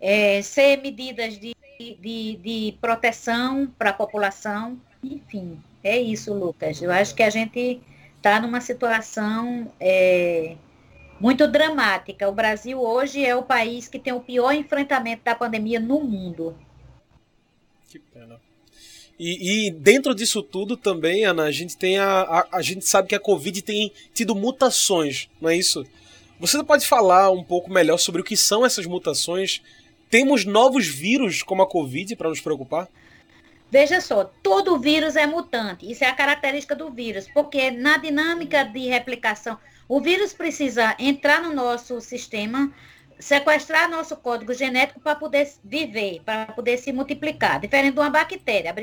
é, 0.00 0.42
ser 0.42 0.80
medidas 0.82 1.38
de, 1.38 1.56
de, 1.78 2.36
de 2.36 2.74
proteção 2.80 3.66
para 3.78 3.90
a 3.90 3.94
população. 3.94 4.78
Enfim, 5.02 5.58
é 5.82 5.98
isso, 5.98 6.34
Lucas. 6.34 6.82
Eu 6.82 6.92
acho 6.92 7.14
que 7.14 7.22
a 7.22 7.30
gente 7.30 7.80
está 8.16 8.38
numa 8.40 8.60
situação. 8.60 9.72
É, 9.80 10.56
muito 11.20 11.46
dramática. 11.46 12.28
O 12.28 12.32
Brasil 12.32 12.80
hoje 12.80 13.24
é 13.24 13.36
o 13.36 13.42
país 13.42 13.86
que 13.86 13.98
tem 13.98 14.12
o 14.12 14.20
pior 14.20 14.52
enfrentamento 14.52 15.22
da 15.22 15.34
pandemia 15.34 15.78
no 15.78 16.00
mundo. 16.00 16.56
Que 17.88 17.98
pena. 17.98 18.40
E, 19.18 19.66
e, 19.66 19.70
dentro 19.70 20.14
disso 20.14 20.42
tudo 20.42 20.78
também, 20.78 21.26
Ana, 21.26 21.42
a 21.42 21.52
gente 21.52 21.76
tem 21.76 21.98
a, 21.98 22.22
a, 22.22 22.48
a, 22.52 22.62
gente 22.62 22.86
sabe 22.86 23.08
que 23.08 23.14
a 23.14 23.20
Covid 23.20 23.60
tem 23.60 23.92
tido 24.14 24.34
mutações, 24.34 25.28
não 25.38 25.50
é 25.50 25.56
isso? 25.56 25.84
Você 26.38 26.64
pode 26.64 26.86
falar 26.86 27.30
um 27.30 27.44
pouco 27.44 27.70
melhor 27.70 27.98
sobre 27.98 28.22
o 28.22 28.24
que 28.24 28.34
são 28.34 28.64
essas 28.64 28.86
mutações? 28.86 29.60
Temos 30.08 30.46
novos 30.46 30.86
vírus 30.86 31.42
como 31.42 31.60
a 31.60 31.68
Covid 31.68 32.16
para 32.16 32.30
nos 32.30 32.40
preocupar? 32.40 32.88
Veja 33.70 34.00
só, 34.00 34.24
todo 34.42 34.80
vírus 34.80 35.14
é 35.14 35.26
mutante. 35.26 35.90
Isso 35.90 36.02
é 36.02 36.08
a 36.08 36.14
característica 36.14 36.74
do 36.74 36.90
vírus, 36.90 37.28
porque 37.32 37.70
na 37.70 37.98
dinâmica 37.98 38.64
de 38.64 38.88
replicação, 38.88 39.56
o 39.88 40.00
vírus 40.00 40.32
precisa 40.32 40.96
entrar 40.98 41.40
no 41.40 41.54
nosso 41.54 42.00
sistema, 42.00 42.72
sequestrar 43.18 43.88
nosso 43.88 44.16
código 44.16 44.52
genético 44.52 44.98
para 45.00 45.14
poder 45.14 45.48
viver, 45.62 46.20
para 46.24 46.46
poder 46.46 46.78
se 46.78 46.92
multiplicar, 46.92 47.60
diferente 47.60 47.94
de 47.94 48.00
uma 48.00 48.10
bactéria. 48.10 48.74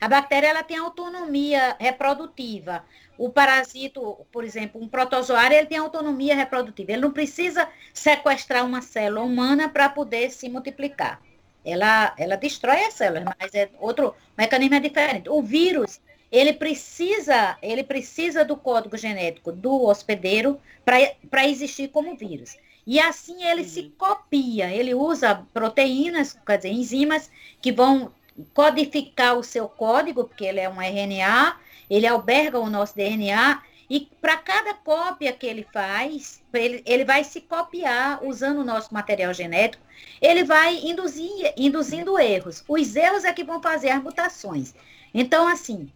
A 0.00 0.08
bactéria 0.08 0.48
ela 0.48 0.62
tem 0.62 0.76
autonomia 0.76 1.74
reprodutiva. 1.78 2.84
O 3.16 3.30
parasito, 3.30 4.26
por 4.30 4.44
exemplo, 4.44 4.82
um 4.82 4.88
protozoário, 4.88 5.56
ele 5.56 5.66
tem 5.66 5.78
autonomia 5.78 6.36
reprodutiva. 6.36 6.92
Ele 6.92 7.00
não 7.00 7.12
precisa 7.12 7.66
sequestrar 7.94 8.66
uma 8.66 8.82
célula 8.82 9.22
humana 9.22 9.70
para 9.70 9.88
poder 9.88 10.30
se 10.30 10.48
multiplicar. 10.50 11.22
Ela, 11.66 12.14
ela 12.16 12.36
destrói 12.36 12.84
as 12.84 12.94
células, 12.94 13.24
mas 13.24 13.52
é 13.52 13.68
outro 13.80 14.14
mecanismo 14.38 14.76
é 14.76 14.80
diferente. 14.80 15.28
O 15.28 15.42
vírus, 15.42 16.00
ele 16.30 16.52
precisa, 16.52 17.58
ele 17.60 17.82
precisa 17.82 18.44
do 18.44 18.56
código 18.56 18.96
genético 18.96 19.50
do 19.50 19.84
hospedeiro 19.84 20.60
para 20.84 21.46
existir 21.46 21.88
como 21.88 22.16
vírus. 22.16 22.56
E 22.86 23.00
assim 23.00 23.42
ele 23.42 23.62
uhum. 23.62 23.68
se 23.68 23.82
copia, 23.98 24.72
ele 24.72 24.94
usa 24.94 25.44
proteínas, 25.52 26.38
quer 26.46 26.58
dizer, 26.58 26.70
enzimas 26.70 27.28
que 27.60 27.72
vão 27.72 28.12
codificar 28.54 29.36
o 29.36 29.42
seu 29.42 29.68
código, 29.68 30.24
porque 30.24 30.44
ele 30.44 30.60
é 30.60 30.68
um 30.68 30.80
RNA, 30.80 31.58
ele 31.90 32.06
alberga 32.06 32.60
o 32.60 32.70
nosso 32.70 32.94
DNA, 32.94 33.60
e 33.88 34.08
para 34.20 34.36
cada 34.36 34.74
cópia 34.74 35.32
que 35.32 35.46
ele 35.46 35.66
faz, 35.72 36.42
ele, 36.52 36.82
ele 36.84 37.04
vai 37.04 37.22
se 37.22 37.40
copiar 37.40 38.24
usando 38.24 38.58
o 38.58 38.64
nosso 38.64 38.92
material 38.92 39.32
genético, 39.32 39.82
ele 40.20 40.44
vai 40.44 40.76
induzir, 40.76 41.52
induzindo 41.56 42.18
erros. 42.18 42.64
Os 42.66 42.96
erros 42.96 43.24
é 43.24 43.32
que 43.32 43.44
vão 43.44 43.62
fazer 43.62 43.90
as 43.90 44.02
mutações. 44.02 44.74
Então, 45.14 45.46
assim, 45.46 45.88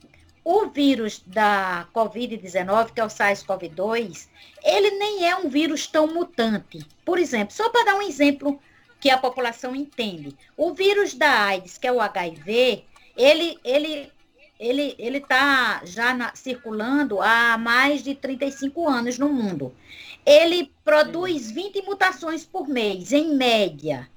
o 0.45 0.67
vírus 0.67 1.23
da 1.27 1.87
Covid-19, 1.95 2.93
que 2.93 3.01
é 3.01 3.05
o 3.05 3.09
SARS-CoV-2, 3.09 4.29
ele 4.63 4.91
nem 4.93 5.29
é 5.29 5.37
um 5.37 5.49
vírus 5.49 5.87
tão 5.87 6.07
mutante. 6.07 6.87
Por 7.05 7.19
exemplo, 7.19 7.55
só 7.55 7.69
para 7.69 7.85
dar 7.85 7.97
um 7.97 8.03
exemplo 8.03 8.61
que 9.01 9.11
a 9.11 9.19
população 9.19 9.75
entende. 9.75 10.37
O 10.57 10.75
vírus 10.75 11.15
da 11.15 11.31
AIDS, 11.47 11.79
que 11.79 11.87
é 11.87 11.93
o 11.93 12.01
HIV, 12.01 12.85
ele, 13.17 13.59
ele, 13.65 14.13
ele, 14.61 14.95
está 14.99 15.81
já 15.85 16.13
na, 16.13 16.35
circulando 16.35 17.21
há 17.21 17.57
mais 17.57 18.03
de 18.03 18.15
35 18.15 18.87
anos 18.87 19.19
no 19.19 19.31
mundo. 19.31 19.75
Ele 20.25 20.71
produz 20.85 21.51
20 21.51 21.83
mutações 21.83 22.45
por 22.45 22.69
mês, 22.69 23.11
em 23.11 23.35
média. 23.35 24.09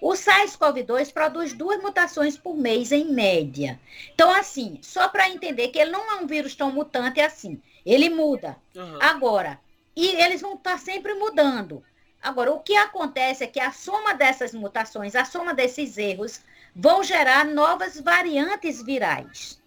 O 0.00 0.12
SARS-CoV-2 0.12 1.12
produz 1.12 1.52
duas 1.52 1.82
mutações 1.82 2.36
por 2.38 2.56
mês, 2.56 2.92
em 2.92 3.12
média. 3.12 3.78
Então, 4.14 4.30
assim, 4.30 4.78
só 4.80 5.08
para 5.08 5.28
entender 5.28 5.68
que 5.68 5.78
ele 5.78 5.90
não 5.90 6.08
é 6.12 6.14
um 6.14 6.26
vírus 6.26 6.54
tão 6.54 6.70
mutante 6.70 7.20
assim. 7.20 7.60
Ele 7.84 8.08
muda. 8.08 8.56
Uhum. 8.74 8.98
Agora, 9.02 9.60
e 9.94 10.06
eles 10.06 10.40
vão 10.40 10.54
estar 10.54 10.72
tá 10.72 10.78
sempre 10.78 11.14
mudando. 11.14 11.82
Agora, 12.22 12.52
o 12.52 12.60
que 12.60 12.76
acontece 12.76 13.42
é 13.44 13.46
que 13.46 13.60
a 13.60 13.72
soma 13.72 14.14
dessas 14.14 14.54
mutações, 14.54 15.16
a 15.16 15.24
soma 15.24 15.52
desses 15.52 15.98
erros, 15.98 16.40
vão 16.74 17.02
gerar 17.02 17.44
novas 17.44 18.00
variantes 18.00 18.82
virais. 18.82 19.59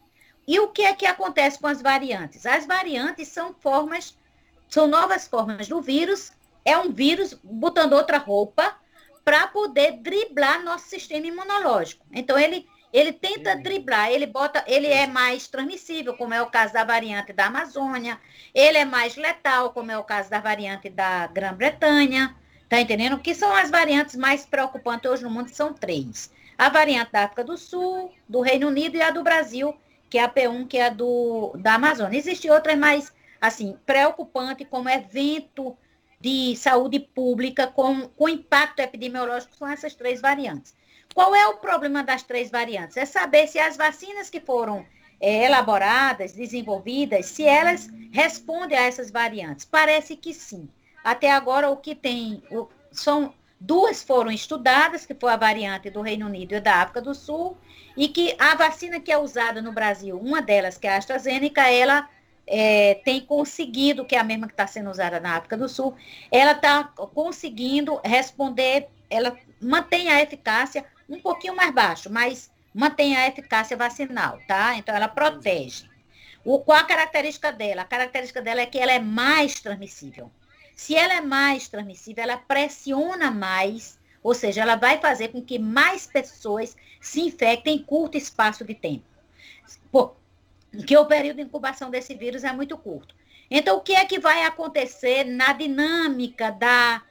E 0.47 0.59
o 0.59 0.67
que 0.69 0.83
é 0.83 0.93
que 0.93 1.05
acontece 1.05 1.59
com 1.59 1.67
as 1.67 1.81
variantes? 1.81 2.45
As 2.45 2.65
variantes 2.65 3.29
são 3.29 3.53
formas, 3.53 4.17
são 4.69 4.87
novas 4.87 5.27
formas 5.27 5.67
do 5.67 5.81
vírus, 5.81 6.31
é 6.65 6.77
um 6.77 6.91
vírus 6.91 7.37
botando 7.43 7.93
outra 7.93 8.17
roupa 8.17 8.75
para 9.23 9.47
poder 9.47 9.99
driblar 10.01 10.63
nosso 10.63 10.87
sistema 10.87 11.27
imunológico. 11.27 12.05
Então, 12.11 12.37
ele 12.37 12.67
ele 12.93 13.11
tenta 13.11 13.55
driblar, 13.55 14.11
ele 14.11 14.27
bota, 14.27 14.63
ele 14.67 14.85
é 14.85 15.07
mais 15.07 15.47
transmissível, 15.47 16.15
como 16.15 16.31
é 16.31 16.41
o 16.43 16.51
caso 16.51 16.73
da 16.73 16.83
variante 16.83 17.33
da 17.33 17.47
Amazônia, 17.47 18.19
ele 18.53 18.77
é 18.77 18.85
mais 18.85 19.15
letal, 19.15 19.71
como 19.71 19.89
é 19.89 19.97
o 19.97 20.03
caso 20.03 20.29
da 20.29 20.39
variante 20.39 20.91
da 20.91 21.25
Grã-Bretanha, 21.25 22.35
tá 22.69 22.79
entendendo? 22.79 23.17
Que 23.17 23.33
são 23.33 23.51
as 23.55 23.71
variantes 23.71 24.15
mais 24.15 24.45
preocupantes 24.45 25.09
hoje 25.09 25.23
no 25.23 25.31
mundo, 25.31 25.49
são 25.49 25.73
três. 25.73 26.31
A 26.55 26.69
variante 26.69 27.11
da 27.11 27.23
África 27.23 27.43
do 27.43 27.57
Sul, 27.57 28.13
do 28.29 28.41
Reino 28.41 28.67
Unido 28.67 28.95
e 28.95 29.01
a 29.01 29.09
do 29.09 29.23
Brasil, 29.23 29.75
que 30.13 30.19
é 30.19 30.23
a 30.23 30.29
P1, 30.29 30.67
que 30.67 30.77
é 30.77 30.85
a 30.85 30.89
do, 30.89 31.53
da 31.57 31.73
Amazônia. 31.73 32.19
Existem 32.19 32.51
outras 32.51 32.77
mais, 32.77 33.11
assim, 33.41 33.75
preocupantes, 33.83 34.67
como 34.69 34.87
evento 34.87 35.75
de 36.21 36.55
saúde 36.55 36.99
pública 36.99 37.65
com, 37.65 38.07
com 38.09 38.29
impacto 38.29 38.79
epidemiológico, 38.79 39.55
são 39.55 39.67
essas 39.67 39.95
três 39.95 40.21
variantes. 40.21 40.75
Qual 41.15 41.33
é 41.33 41.47
o 41.47 41.57
problema 41.57 42.03
das 42.03 42.21
três 42.21 42.51
variantes? 42.51 42.95
É 42.95 43.05
saber 43.05 43.47
se 43.47 43.57
as 43.57 43.75
vacinas 43.75 44.29
que 44.29 44.39
foram 44.39 44.85
é, 45.19 45.45
elaboradas, 45.45 46.33
desenvolvidas, 46.33 47.25
se 47.25 47.43
elas 47.43 47.89
respondem 48.11 48.77
a 48.77 48.83
essas 48.83 49.09
variantes. 49.09 49.65
Parece 49.65 50.15
que 50.15 50.31
sim. 50.31 50.69
Até 51.03 51.31
agora, 51.31 51.71
o 51.71 51.77
que 51.77 51.95
tem 51.95 52.43
o, 52.51 52.69
são 52.91 53.33
duas 53.63 54.03
foram 54.03 54.29
estudadas, 54.29 55.05
que 55.05 55.13
foi 55.13 55.31
a 55.31 55.37
variante 55.37 55.89
do 55.89 56.01
Reino 56.01 56.25
Unido 56.25 56.53
e 56.53 56.59
da 56.59 56.81
África 56.81 57.01
do 57.01 57.15
Sul, 57.15 57.57
e 57.95 58.09
que 58.09 58.35
a 58.37 58.55
vacina 58.55 58.99
que 58.99 59.11
é 59.11 59.17
usada 59.17 59.61
no 59.61 59.71
Brasil, 59.71 60.19
uma 60.19 60.41
delas, 60.41 60.77
que 60.77 60.85
é 60.85 60.93
a 60.93 60.97
AstraZeneca, 60.97 61.69
ela 61.69 62.09
é, 62.45 62.95
tem 63.05 63.21
conseguido, 63.21 64.03
que 64.03 64.15
é 64.15 64.19
a 64.19 64.23
mesma 64.23 64.47
que 64.47 64.53
está 64.53 64.67
sendo 64.67 64.89
usada 64.91 65.19
na 65.19 65.37
África 65.37 65.55
do 65.55 65.69
Sul, 65.69 65.95
ela 66.29 66.51
está 66.51 66.83
conseguindo 67.13 68.01
responder, 68.03 68.89
ela 69.09 69.37
mantém 69.61 70.09
a 70.09 70.21
eficácia 70.21 70.83
um 71.07 71.19
pouquinho 71.21 71.55
mais 71.55 71.73
baixo, 71.73 72.11
mas 72.11 72.51
mantém 72.73 73.15
a 73.15 73.27
eficácia 73.27 73.77
vacinal, 73.77 74.39
tá? 74.45 74.75
Então 74.75 74.93
ela 74.93 75.07
protege. 75.07 75.89
O, 76.43 76.59
qual 76.59 76.79
a 76.79 76.83
característica 76.83 77.49
dela? 77.49 77.83
A 77.83 77.85
característica 77.85 78.41
dela 78.41 78.59
é 78.59 78.65
que 78.65 78.77
ela 78.77 78.91
é 78.91 78.99
mais 78.99 79.61
transmissível. 79.61 80.29
Se 80.75 80.95
ela 80.95 81.13
é 81.13 81.21
mais 81.21 81.67
transmissível, 81.67 82.23
ela 82.23 82.37
pressiona 82.37 83.29
mais, 83.31 83.99
ou 84.21 84.33
seja, 84.33 84.61
ela 84.61 84.75
vai 84.75 84.99
fazer 84.99 85.29
com 85.29 85.41
que 85.41 85.59
mais 85.59 86.07
pessoas 86.07 86.75
se 86.99 87.21
infectem 87.21 87.75
em 87.75 87.83
curto 87.83 88.17
espaço 88.17 88.65
de 88.65 88.73
tempo. 88.73 89.05
Porque 89.91 90.97
o 90.97 91.05
período 91.05 91.37
de 91.37 91.43
incubação 91.43 91.89
desse 91.89 92.15
vírus 92.15 92.43
é 92.43 92.51
muito 92.51 92.77
curto. 92.77 93.15
Então, 93.49 93.77
o 93.77 93.81
que 93.81 93.93
é 93.93 94.05
que 94.05 94.19
vai 94.19 94.43
acontecer 94.43 95.23
na 95.23 95.53
dinâmica 95.53 96.51
da 96.51 97.03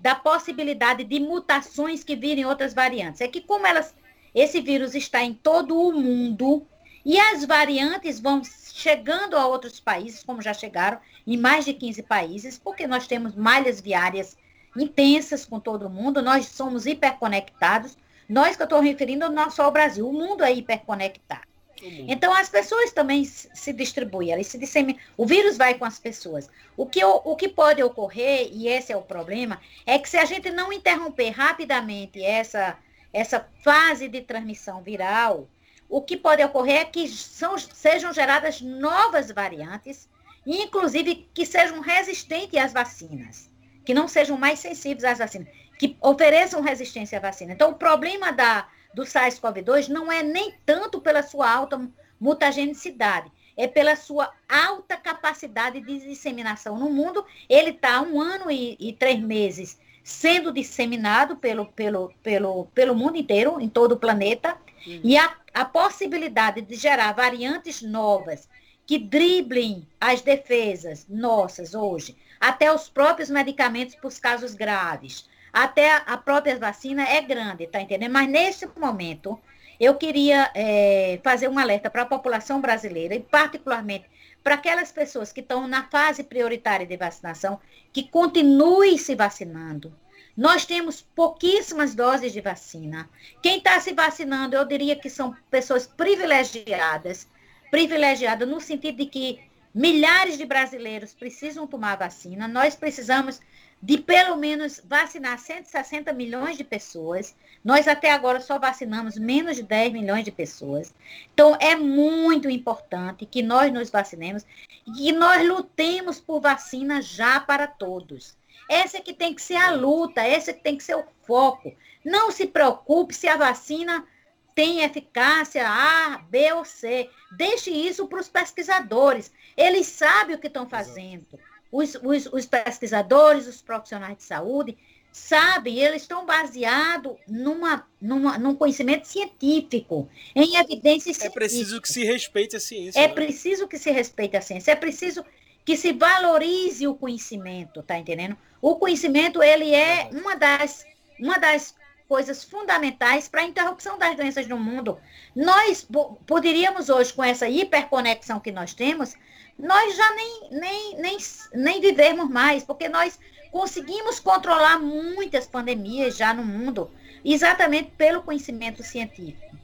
da 0.00 0.14
possibilidade 0.14 1.04
de 1.04 1.18
mutações 1.18 2.04
que 2.04 2.14
virem 2.14 2.46
outras 2.46 2.72
variantes. 2.72 3.20
É 3.20 3.28
que 3.28 3.40
como 3.40 3.66
elas, 3.66 3.94
esse 4.34 4.60
vírus 4.60 4.94
está 4.94 5.22
em 5.22 5.34
todo 5.34 5.76
o 5.76 5.92
mundo 5.92 6.66
e 7.08 7.18
as 7.18 7.42
variantes 7.42 8.20
vão 8.20 8.42
chegando 8.44 9.34
a 9.34 9.46
outros 9.46 9.80
países, 9.80 10.22
como 10.22 10.42
já 10.42 10.52
chegaram 10.52 11.00
em 11.26 11.38
mais 11.38 11.64
de 11.64 11.72
15 11.72 12.02
países, 12.02 12.58
porque 12.58 12.86
nós 12.86 13.06
temos 13.06 13.34
malhas 13.34 13.80
viárias 13.80 14.36
intensas 14.76 15.46
com 15.46 15.58
todo 15.58 15.88
mundo, 15.88 16.20
nós 16.20 16.48
somos 16.48 16.84
hiperconectados. 16.84 17.96
Nós 18.28 18.56
que 18.56 18.62
eu 18.62 18.64
estou 18.64 18.80
referindo 18.80 19.30
não 19.30 19.50
só 19.50 19.64
ao 19.64 19.72
Brasil, 19.72 20.06
o 20.06 20.12
mundo 20.12 20.44
é 20.44 20.52
hiperconectado. 20.52 21.48
Então 21.82 22.30
as 22.30 22.50
pessoas 22.50 22.92
também 22.92 23.24
se 23.24 23.72
distribuem, 23.72 24.32
elas 24.32 24.48
se 24.48 24.58
disseminam. 24.58 25.00
O 25.16 25.24
vírus 25.24 25.56
vai 25.56 25.78
com 25.78 25.86
as 25.86 25.98
pessoas. 25.98 26.50
O 26.76 26.84
que, 26.84 27.02
o 27.02 27.34
que 27.36 27.48
pode 27.48 27.82
ocorrer, 27.82 28.50
e 28.52 28.68
esse 28.68 28.92
é 28.92 28.96
o 28.98 29.00
problema, 29.00 29.58
é 29.86 29.98
que 29.98 30.10
se 30.10 30.18
a 30.18 30.26
gente 30.26 30.50
não 30.50 30.70
interromper 30.70 31.30
rapidamente 31.30 32.22
essa, 32.22 32.76
essa 33.14 33.48
fase 33.64 34.08
de 34.08 34.20
transmissão 34.20 34.82
viral, 34.82 35.48
o 35.88 36.02
que 36.02 36.16
pode 36.16 36.42
ocorrer 36.44 36.80
é 36.80 36.84
que 36.84 37.08
são, 37.08 37.56
sejam 37.56 38.12
geradas 38.12 38.60
novas 38.60 39.30
variantes, 39.30 40.08
inclusive 40.46 41.28
que 41.32 41.46
sejam 41.46 41.80
resistentes 41.80 42.58
às 42.60 42.72
vacinas, 42.72 43.50
que 43.84 43.94
não 43.94 44.06
sejam 44.06 44.36
mais 44.36 44.58
sensíveis 44.58 45.04
às 45.04 45.18
vacinas, 45.18 45.48
que 45.78 45.96
ofereçam 46.00 46.60
resistência 46.60 47.18
à 47.18 47.20
vacina. 47.22 47.52
Então, 47.52 47.70
o 47.70 47.74
problema 47.74 48.32
da, 48.32 48.68
do 48.92 49.04
SARS-CoV-2 49.04 49.88
não 49.88 50.10
é 50.10 50.22
nem 50.22 50.52
tanto 50.66 51.00
pela 51.00 51.22
sua 51.22 51.50
alta 51.50 51.88
mutagenicidade, 52.20 53.30
é 53.56 53.66
pela 53.66 53.96
sua 53.96 54.32
alta 54.48 54.96
capacidade 54.96 55.80
de 55.80 56.00
disseminação 56.00 56.78
no 56.78 56.90
mundo. 56.90 57.24
Ele 57.48 57.70
está 57.70 58.00
um 58.02 58.20
ano 58.20 58.50
e, 58.50 58.76
e, 58.78 58.92
três 58.92 59.18
meses 59.20 59.78
sendo 60.02 60.52
disseminado 60.52 61.36
pelo, 61.36 61.66
pelo, 61.66 62.12
pelo, 62.22 62.66
pelo 62.66 62.94
mundo 62.94 63.16
inteiro, 63.16 63.60
em 63.60 63.68
todo 63.68 63.92
o 63.92 63.98
planeta, 63.98 64.56
uhum. 64.86 65.00
e 65.04 65.18
a, 65.18 65.36
a 65.58 65.64
possibilidade 65.64 66.60
de 66.60 66.76
gerar 66.76 67.10
variantes 67.10 67.82
novas 67.82 68.48
que 68.86 68.96
driblem 68.96 69.84
as 70.00 70.20
defesas 70.22 71.04
nossas 71.08 71.74
hoje, 71.74 72.16
até 72.38 72.72
os 72.72 72.88
próprios 72.88 73.28
medicamentos 73.28 73.96
para 73.96 74.06
os 74.06 74.20
casos 74.20 74.54
graves, 74.54 75.28
até 75.52 76.00
a 76.06 76.16
própria 76.16 76.56
vacina 76.56 77.02
é 77.02 77.20
grande, 77.20 77.66
tá 77.66 77.80
entendendo? 77.80 78.12
Mas 78.12 78.28
nesse 78.28 78.68
momento, 78.78 79.36
eu 79.80 79.96
queria 79.96 80.48
é, 80.54 81.18
fazer 81.24 81.48
um 81.48 81.58
alerta 81.58 81.90
para 81.90 82.02
a 82.02 82.06
população 82.06 82.60
brasileira 82.60 83.16
e 83.16 83.20
particularmente 83.20 84.08
para 84.44 84.54
aquelas 84.54 84.92
pessoas 84.92 85.32
que 85.32 85.40
estão 85.40 85.66
na 85.66 85.82
fase 85.88 86.22
prioritária 86.22 86.86
de 86.86 86.96
vacinação, 86.96 87.58
que 87.92 88.04
continuem 88.04 88.96
se 88.96 89.16
vacinando. 89.16 89.92
Nós 90.38 90.64
temos 90.64 91.02
pouquíssimas 91.16 91.96
doses 91.96 92.32
de 92.32 92.40
vacina. 92.40 93.10
Quem 93.42 93.58
está 93.58 93.80
se 93.80 93.92
vacinando, 93.92 94.54
eu 94.54 94.64
diria 94.64 94.94
que 94.94 95.10
são 95.10 95.36
pessoas 95.50 95.84
privilegiadas, 95.84 97.28
privilegiadas 97.72 98.48
no 98.48 98.60
sentido 98.60 98.98
de 98.98 99.06
que 99.06 99.40
milhares 99.74 100.38
de 100.38 100.46
brasileiros 100.46 101.12
precisam 101.12 101.66
tomar 101.66 101.96
vacina. 101.96 102.46
Nós 102.46 102.76
precisamos 102.76 103.40
de 103.82 103.98
pelo 103.98 104.36
menos 104.36 104.80
vacinar 104.84 105.40
160 105.40 106.12
milhões 106.12 106.56
de 106.56 106.62
pessoas. 106.62 107.34
Nós 107.64 107.88
até 107.88 108.12
agora 108.12 108.38
só 108.38 108.60
vacinamos 108.60 109.18
menos 109.18 109.56
de 109.56 109.64
10 109.64 109.92
milhões 109.92 110.24
de 110.24 110.30
pessoas. 110.30 110.94
Então 111.34 111.56
é 111.60 111.74
muito 111.74 112.48
importante 112.48 113.26
que 113.26 113.42
nós 113.42 113.72
nos 113.72 113.90
vacinemos 113.90 114.46
e 114.86 114.92
que 114.92 115.12
nós 115.12 115.44
lutemos 115.44 116.20
por 116.20 116.40
vacina 116.40 117.02
já 117.02 117.40
para 117.40 117.66
todos. 117.66 118.38
Essa 118.68 118.98
é 118.98 119.00
que 119.00 119.14
tem 119.14 119.34
que 119.34 119.42
ser 119.42 119.56
a 119.56 119.70
luta, 119.70 120.22
essa 120.22 120.50
é 120.50 120.54
que 120.54 120.62
tem 120.62 120.76
que 120.76 120.84
ser 120.84 120.96
o 120.96 121.04
foco. 121.26 121.74
Não 122.04 122.30
se 122.30 122.46
preocupe 122.46 123.14
se 123.14 123.26
a 123.26 123.36
vacina 123.36 124.06
tem 124.54 124.82
eficácia 124.82 125.66
A, 125.68 126.18
B 126.18 126.52
ou 126.52 126.64
C. 126.64 127.08
Deixe 127.36 127.70
isso 127.70 128.06
para 128.06 128.20
os 128.20 128.28
pesquisadores. 128.28 129.32
Eles 129.56 129.86
sabem 129.86 130.36
o 130.36 130.38
que 130.38 130.48
estão 130.48 130.68
fazendo 130.68 131.26
os, 131.70 131.94
os, 132.02 132.26
os 132.32 132.46
pesquisadores, 132.46 133.46
os 133.46 133.60
profissionais 133.60 134.16
de 134.16 134.24
saúde, 134.24 134.76
sabem, 135.12 135.78
eles 135.78 136.02
estão 136.02 136.24
baseados 136.24 137.16
numa, 137.26 137.86
numa, 138.00 138.38
num 138.38 138.54
conhecimento 138.54 139.06
científico, 139.06 140.08
em 140.34 140.56
evidências 140.56 141.20
É 141.20 141.30
preciso 141.30 141.80
que 141.80 141.88
se 141.88 142.04
respeite 142.04 142.56
a 142.56 142.60
ciência. 142.60 142.98
É 142.98 143.08
né? 143.08 143.14
preciso 143.14 143.66
que 143.66 143.78
se 143.78 143.90
respeite 143.90 144.36
a 144.36 144.40
ciência. 144.40 144.72
É 144.72 144.76
preciso 144.76 145.24
que 145.64 145.76
se 145.76 145.92
valorize 145.92 146.86
o 146.86 146.94
conhecimento, 146.94 147.82
tá 147.82 147.98
entendendo? 147.98 148.36
O 148.60 148.76
conhecimento, 148.76 149.42
ele 149.42 149.74
é 149.74 150.08
uma 150.12 150.34
das, 150.34 150.84
uma 151.18 151.38
das 151.38 151.74
coisas 152.08 152.42
fundamentais 152.42 153.28
para 153.28 153.42
a 153.42 153.44
interrupção 153.44 153.98
das 153.98 154.16
doenças 154.16 154.46
no 154.48 154.58
mundo. 154.58 154.98
Nós 155.36 155.86
poderíamos 156.26 156.88
hoje, 156.88 157.12
com 157.12 157.22
essa 157.22 157.48
hiperconexão 157.48 158.40
que 158.40 158.50
nós 158.50 158.72
temos, 158.74 159.14
nós 159.58 159.96
já 159.96 160.14
nem, 160.14 160.48
nem, 160.50 160.96
nem, 160.96 161.18
nem 161.52 161.80
vivemos 161.80 162.28
mais, 162.30 162.64
porque 162.64 162.88
nós 162.88 163.18
conseguimos 163.50 164.18
controlar 164.20 164.78
muitas 164.78 165.46
pandemias 165.46 166.16
já 166.16 166.32
no 166.32 166.44
mundo, 166.44 166.90
exatamente 167.24 167.90
pelo 167.96 168.22
conhecimento 168.22 168.82
científico. 168.82 169.56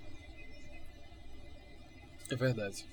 É 2.30 2.36
verdade. 2.36 2.86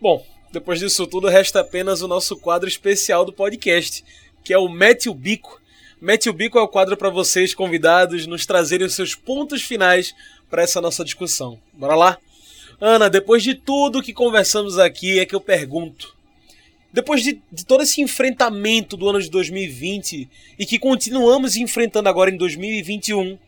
Bom, 0.00 0.24
depois 0.52 0.78
disso 0.78 1.06
tudo, 1.06 1.28
resta 1.28 1.60
apenas 1.60 2.02
o 2.02 2.08
nosso 2.08 2.36
quadro 2.36 2.68
especial 2.68 3.24
do 3.24 3.32
podcast, 3.32 4.04
que 4.42 4.52
é 4.52 4.58
o 4.58 4.68
Mete 4.68 5.08
o 5.08 5.14
Bico. 5.14 5.60
Mete 6.00 6.28
o 6.28 6.32
Bico 6.32 6.58
é 6.58 6.60
o 6.60 6.68
quadro 6.68 6.96
para 6.96 7.10
vocês, 7.10 7.54
convidados, 7.54 8.26
nos 8.26 8.44
trazerem 8.44 8.86
os 8.86 8.94
seus 8.94 9.14
pontos 9.14 9.62
finais 9.62 10.14
para 10.50 10.62
essa 10.62 10.80
nossa 10.80 11.04
discussão. 11.04 11.58
Bora 11.72 11.94
lá? 11.94 12.18
Ana, 12.80 13.08
depois 13.08 13.42
de 13.42 13.54
tudo 13.54 14.02
que 14.02 14.12
conversamos 14.12 14.78
aqui, 14.78 15.20
é 15.20 15.24
que 15.24 15.34
eu 15.34 15.40
pergunto: 15.40 16.16
Depois 16.92 17.22
de, 17.22 17.40
de, 17.52 17.64
todo 17.64 17.84
esse 17.84 18.00
enfrentamento 18.00 18.96
do 18.96 19.08
ano 19.08 19.22
de 19.22 19.30
2020 19.30 20.28
e 20.58 20.66
que 20.66 20.78
continuamos 20.78 21.54
enfrentando 21.56 22.08
agora 22.08 22.30
em 22.30 22.36
2021, 22.36 23.38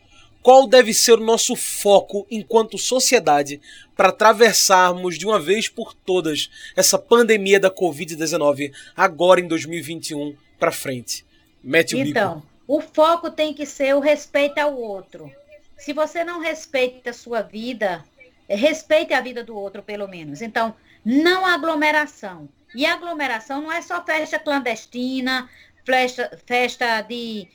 qual 0.41 0.67
deve 0.67 0.93
ser 0.93 1.19
o 1.19 1.25
nosso 1.25 1.55
foco 1.55 2.25
enquanto 2.31 2.77
sociedade 2.77 3.59
para 3.97 4.09
atravessarmos 4.09 5.17
de 5.17 5.25
uma 5.25 5.39
vez 5.39 5.67
por 5.67 5.93
todas 5.93 6.49
essa 6.75 6.97
pandemia 6.97 7.59
da 7.59 7.69
Covid-19 7.69 8.71
agora 8.95 9.41
em 9.41 9.47
2021 9.47 10.35
para 10.59 10.71
frente? 10.71 11.25
Mete 11.63 11.95
o 11.95 11.99
então, 11.99 12.35
bico. 12.35 12.47
o 12.67 12.81
foco 12.81 13.31
tem 13.31 13.53
que 13.53 13.65
ser 13.65 13.95
o 13.95 13.99
respeito 13.99 14.59
ao 14.59 14.75
outro. 14.75 15.31
Se 15.77 15.93
você 15.93 16.23
não 16.23 16.39
respeita 16.39 17.09
a 17.09 17.13
sua 17.13 17.41
vida, 17.41 18.03
respeite 18.47 19.13
a 19.13 19.21
vida 19.21 19.43
do 19.43 19.55
outro, 19.55 19.83
pelo 19.83 20.07
menos. 20.07 20.41
Então, 20.41 20.75
não 21.03 21.45
aglomeração. 21.45 22.49
E 22.73 22.85
aglomeração 22.85 23.61
não 23.61 23.71
é 23.71 23.81
só 23.81 24.03
festa 24.03 24.37
clandestina, 24.37 25.49
festa, 25.85 26.39
festa 26.45 27.01
de 27.01 27.47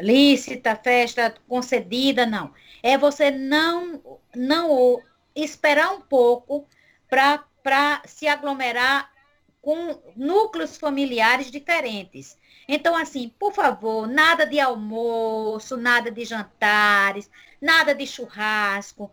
lícita, 0.00 0.76
festa 0.76 1.34
concedida, 1.48 2.26
não. 2.26 2.52
É 2.82 2.98
você 2.98 3.30
não, 3.30 4.20
não 4.34 5.00
esperar 5.34 5.92
um 5.92 6.00
pouco 6.00 6.66
para 7.08 8.02
se 8.04 8.26
aglomerar 8.26 9.11
com 9.62 9.96
núcleos 10.16 10.76
familiares 10.76 11.48
diferentes. 11.50 12.36
Então, 12.66 12.96
assim, 12.96 13.32
por 13.38 13.54
favor, 13.54 14.08
nada 14.08 14.44
de 14.44 14.58
almoço, 14.58 15.76
nada 15.76 16.10
de 16.10 16.24
jantares, 16.24 17.30
nada 17.60 17.94
de 17.94 18.04
churrasco. 18.04 19.10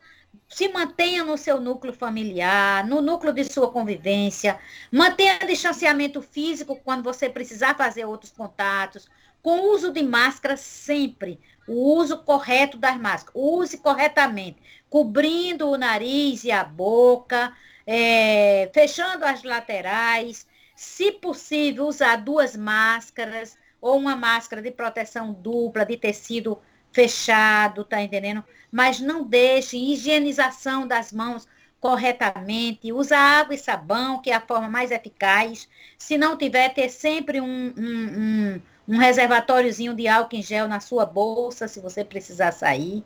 Se 0.47 0.67
mantenha 0.67 1.23
no 1.23 1.37
seu 1.37 1.61
núcleo 1.61 1.93
familiar, 1.93 2.85
no 2.87 2.99
núcleo 2.99 3.31
de 3.31 3.43
sua 3.43 3.71
convivência. 3.71 4.59
Mantenha 4.91 5.37
distanciamento 5.45 6.19
físico 6.19 6.75
quando 6.83 7.03
você 7.03 7.29
precisar 7.29 7.77
fazer 7.77 8.05
outros 8.05 8.31
contatos 8.31 9.07
com 9.43 9.59
o 9.59 9.73
uso 9.73 9.91
de 9.91 10.03
máscara 10.03 10.57
sempre, 10.57 11.39
o 11.67 11.95
uso 11.95 12.17
correto 12.23 12.77
das 12.77 12.99
máscaras, 12.99 13.33
use 13.35 13.77
corretamente, 13.77 14.61
cobrindo 14.89 15.69
o 15.69 15.77
nariz 15.77 16.43
e 16.43 16.51
a 16.51 16.63
boca, 16.63 17.55
é, 17.91 18.69
fechando 18.71 19.25
as 19.25 19.41
laterais, 19.41 20.45
se 20.75 21.11
possível, 21.11 21.87
usar 21.87 22.17
duas 22.17 22.55
máscaras 22.55 23.57
ou 23.81 23.97
uma 23.97 24.15
máscara 24.15 24.61
de 24.61 24.69
proteção 24.69 25.33
dupla, 25.33 25.83
de 25.83 25.97
tecido 25.97 26.61
fechado, 26.91 27.83
tá 27.83 27.99
entendendo? 27.99 28.43
Mas 28.71 28.99
não 28.99 29.23
deixe 29.23 29.75
higienização 29.75 30.87
das 30.87 31.11
mãos 31.11 31.47
corretamente, 31.79 32.93
usa 32.93 33.17
água 33.17 33.55
e 33.55 33.57
sabão, 33.57 34.21
que 34.21 34.29
é 34.29 34.35
a 34.35 34.41
forma 34.41 34.69
mais 34.69 34.91
eficaz. 34.91 35.67
Se 35.97 36.15
não 36.15 36.37
tiver, 36.37 36.69
ter 36.69 36.89
sempre 36.89 37.41
um, 37.41 37.73
um, 37.75 38.55
um 38.55 38.61
um 38.89 38.97
reservatóriozinho 38.97 39.93
de 39.93 40.07
álcool 40.07 40.35
em 40.35 40.41
gel 40.41 40.67
na 40.67 40.79
sua 40.79 41.05
bolsa, 41.05 41.67
se 41.67 41.79
você 41.79 42.03
precisar 42.03 42.51
sair. 42.51 43.03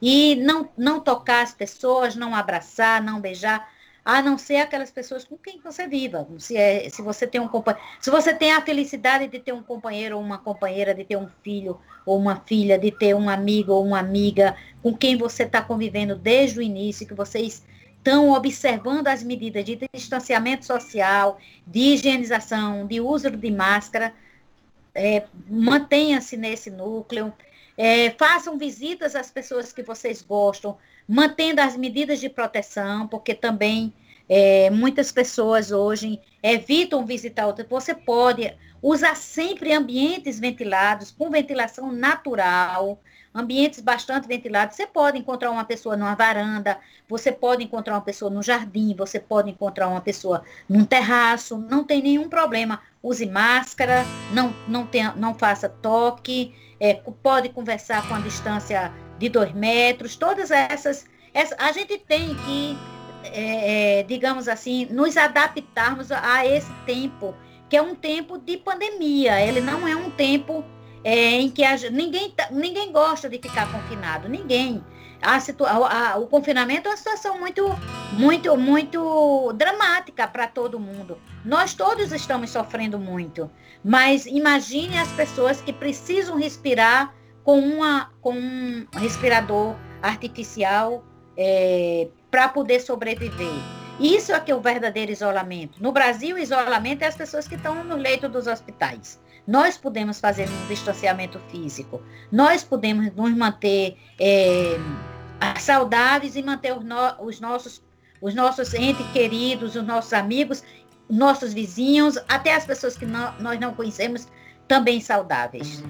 E 0.00 0.34
não, 0.36 0.70
não 0.78 0.98
tocar 0.98 1.42
as 1.42 1.52
pessoas, 1.52 2.16
não 2.16 2.34
abraçar, 2.34 3.02
não 3.02 3.20
beijar, 3.20 3.70
a 4.06 4.22
não 4.22 4.38
ser 4.38 4.58
aquelas 4.58 4.92
pessoas 4.92 5.24
com 5.24 5.36
quem 5.36 5.58
você 5.60 5.88
viva. 5.88 6.28
Se, 6.38 6.56
é, 6.56 6.88
se 6.88 7.02
você 7.02 7.26
tem 7.26 7.40
um 7.40 7.50
se 8.00 8.08
você 8.08 8.32
tem 8.32 8.52
a 8.52 8.62
felicidade 8.62 9.26
de 9.26 9.40
ter 9.40 9.52
um 9.52 9.64
companheiro 9.64 10.16
ou 10.16 10.22
uma 10.22 10.38
companheira, 10.38 10.94
de 10.94 11.02
ter 11.02 11.16
um 11.16 11.28
filho 11.42 11.80
ou 12.06 12.16
uma 12.16 12.36
filha, 12.36 12.78
de 12.78 12.92
ter 12.92 13.16
um 13.16 13.28
amigo 13.28 13.72
ou 13.72 13.84
uma 13.84 13.98
amiga 13.98 14.56
com 14.80 14.96
quem 14.96 15.16
você 15.16 15.42
está 15.42 15.60
convivendo 15.60 16.14
desde 16.14 16.60
o 16.60 16.62
início, 16.62 17.04
que 17.04 17.14
vocês 17.14 17.66
estão 17.96 18.30
observando 18.30 19.08
as 19.08 19.24
medidas 19.24 19.64
de 19.64 19.76
distanciamento 19.92 20.64
social, 20.64 21.40
de 21.66 21.94
higienização, 21.94 22.86
de 22.86 23.00
uso 23.00 23.28
de 23.28 23.50
máscara, 23.50 24.14
é, 24.94 25.24
mantenha-se 25.48 26.36
nesse 26.36 26.70
núcleo, 26.70 27.32
é, 27.76 28.10
façam 28.10 28.56
visitas 28.56 29.16
às 29.16 29.32
pessoas 29.32 29.72
que 29.72 29.82
vocês 29.82 30.22
gostam, 30.22 30.78
mantendo 31.08 31.60
as 31.60 31.76
medidas 31.76 32.20
de 32.20 32.28
proteção, 32.28 33.06
porque 33.06 33.34
também 33.34 33.92
é, 34.28 34.70
muitas 34.70 35.12
pessoas 35.12 35.70
hoje 35.70 36.20
evitam 36.42 37.06
visitar 37.06 37.46
outras. 37.46 37.68
Você 37.68 37.94
pode 37.94 38.52
usar 38.82 39.16
sempre 39.16 39.72
ambientes 39.72 40.38
ventilados, 40.38 41.10
com 41.10 41.30
ventilação 41.30 41.92
natural, 41.92 43.00
ambientes 43.34 43.80
bastante 43.80 44.26
ventilados. 44.26 44.76
Você 44.76 44.86
pode 44.86 45.18
encontrar 45.18 45.50
uma 45.50 45.64
pessoa 45.64 45.96
numa 45.96 46.14
varanda, 46.14 46.78
você 47.08 47.30
pode 47.30 47.62
encontrar 47.62 47.94
uma 47.94 48.00
pessoa 48.00 48.30
no 48.30 48.42
jardim, 48.42 48.94
você 48.96 49.20
pode 49.20 49.50
encontrar 49.50 49.88
uma 49.88 50.00
pessoa 50.00 50.42
num 50.68 50.84
terraço, 50.84 51.58
não 51.58 51.84
tem 51.84 52.02
nenhum 52.02 52.28
problema. 52.28 52.80
Use 53.02 53.26
máscara, 53.26 54.04
não, 54.32 54.54
não, 54.66 54.86
tenha, 54.86 55.14
não 55.16 55.34
faça 55.34 55.68
toque, 55.68 56.54
é, 56.80 56.94
pode 56.94 57.50
conversar 57.50 58.08
com 58.08 58.14
a 58.14 58.20
distância 58.20 58.92
de 59.18 59.28
dois 59.28 59.52
metros, 59.52 60.16
todas 60.16 60.50
essas. 60.50 61.06
a 61.58 61.72
gente 61.72 61.98
tem 61.98 62.34
que, 62.34 62.78
é, 63.24 64.00
é, 64.00 64.02
digamos 64.02 64.48
assim, 64.48 64.86
nos 64.86 65.16
adaptarmos 65.16 66.10
a 66.12 66.46
esse 66.46 66.72
tempo, 66.84 67.34
que 67.68 67.76
é 67.76 67.82
um 67.82 67.94
tempo 67.94 68.38
de 68.38 68.56
pandemia. 68.56 69.40
Ele 69.40 69.60
não 69.60 69.86
é 69.86 69.96
um 69.96 70.10
tempo 70.10 70.64
é, 71.02 71.40
em 71.40 71.50
que 71.50 71.64
a, 71.64 71.76
ninguém, 71.90 72.30
tá, 72.30 72.48
ninguém 72.50 72.92
gosta 72.92 73.28
de 73.28 73.38
ficar 73.38 73.70
confinado, 73.70 74.28
ninguém. 74.28 74.84
A 75.22 75.40
situa 75.40 75.70
a, 75.70 76.18
o 76.18 76.26
confinamento 76.26 76.88
é 76.88 76.90
uma 76.90 76.96
situação 76.96 77.38
muito, 77.38 77.64
muito, 78.12 78.56
muito 78.56 79.52
dramática 79.54 80.28
para 80.28 80.46
todo 80.46 80.78
mundo. 80.78 81.18
Nós 81.44 81.74
todos 81.74 82.12
estamos 82.12 82.50
sofrendo 82.50 82.98
muito, 82.98 83.50
mas 83.84 84.26
imagine 84.26 84.98
as 84.98 85.10
pessoas 85.12 85.60
que 85.60 85.72
precisam 85.72 86.36
respirar 86.36 87.14
com, 87.46 87.60
uma, 87.60 88.10
com 88.20 88.32
um 88.32 88.86
respirador 88.94 89.76
artificial 90.02 91.04
é, 91.36 92.08
para 92.28 92.48
poder 92.48 92.80
sobreviver. 92.80 93.54
Isso 94.00 94.32
é 94.32 94.40
que 94.40 94.50
é 94.50 94.54
o 94.54 94.60
verdadeiro 94.60 95.12
isolamento. 95.12 95.80
No 95.80 95.92
Brasil, 95.92 96.36
isolamento 96.36 97.02
é 97.02 97.06
as 97.06 97.14
pessoas 97.14 97.46
que 97.46 97.54
estão 97.54 97.84
no 97.84 97.94
leito 97.94 98.28
dos 98.28 98.48
hospitais. 98.48 99.20
Nós 99.46 99.78
podemos 99.78 100.18
fazer 100.18 100.48
um 100.48 100.66
distanciamento 100.66 101.38
físico. 101.48 102.02
Nós 102.32 102.64
podemos 102.64 103.14
nos 103.14 103.32
manter 103.36 103.96
é, 104.18 104.76
saudáveis 105.60 106.34
e 106.34 106.42
manter 106.42 106.76
os, 106.76 106.84
no, 106.84 107.24
os, 107.24 107.38
nossos, 107.38 107.80
os 108.20 108.34
nossos 108.34 108.74
entes 108.74 109.06
queridos, 109.12 109.76
os 109.76 109.84
nossos 109.84 110.12
amigos, 110.12 110.64
nossos 111.08 111.54
vizinhos, 111.54 112.18
até 112.28 112.56
as 112.56 112.66
pessoas 112.66 112.96
que 112.96 113.06
no, 113.06 113.32
nós 113.38 113.60
não 113.60 113.72
conhecemos, 113.72 114.26
também 114.66 115.00
saudáveis. 115.00 115.80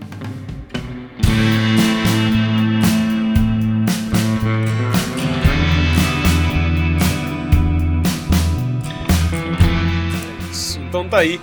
Então 10.96 11.10
tá 11.10 11.18
aí 11.18 11.38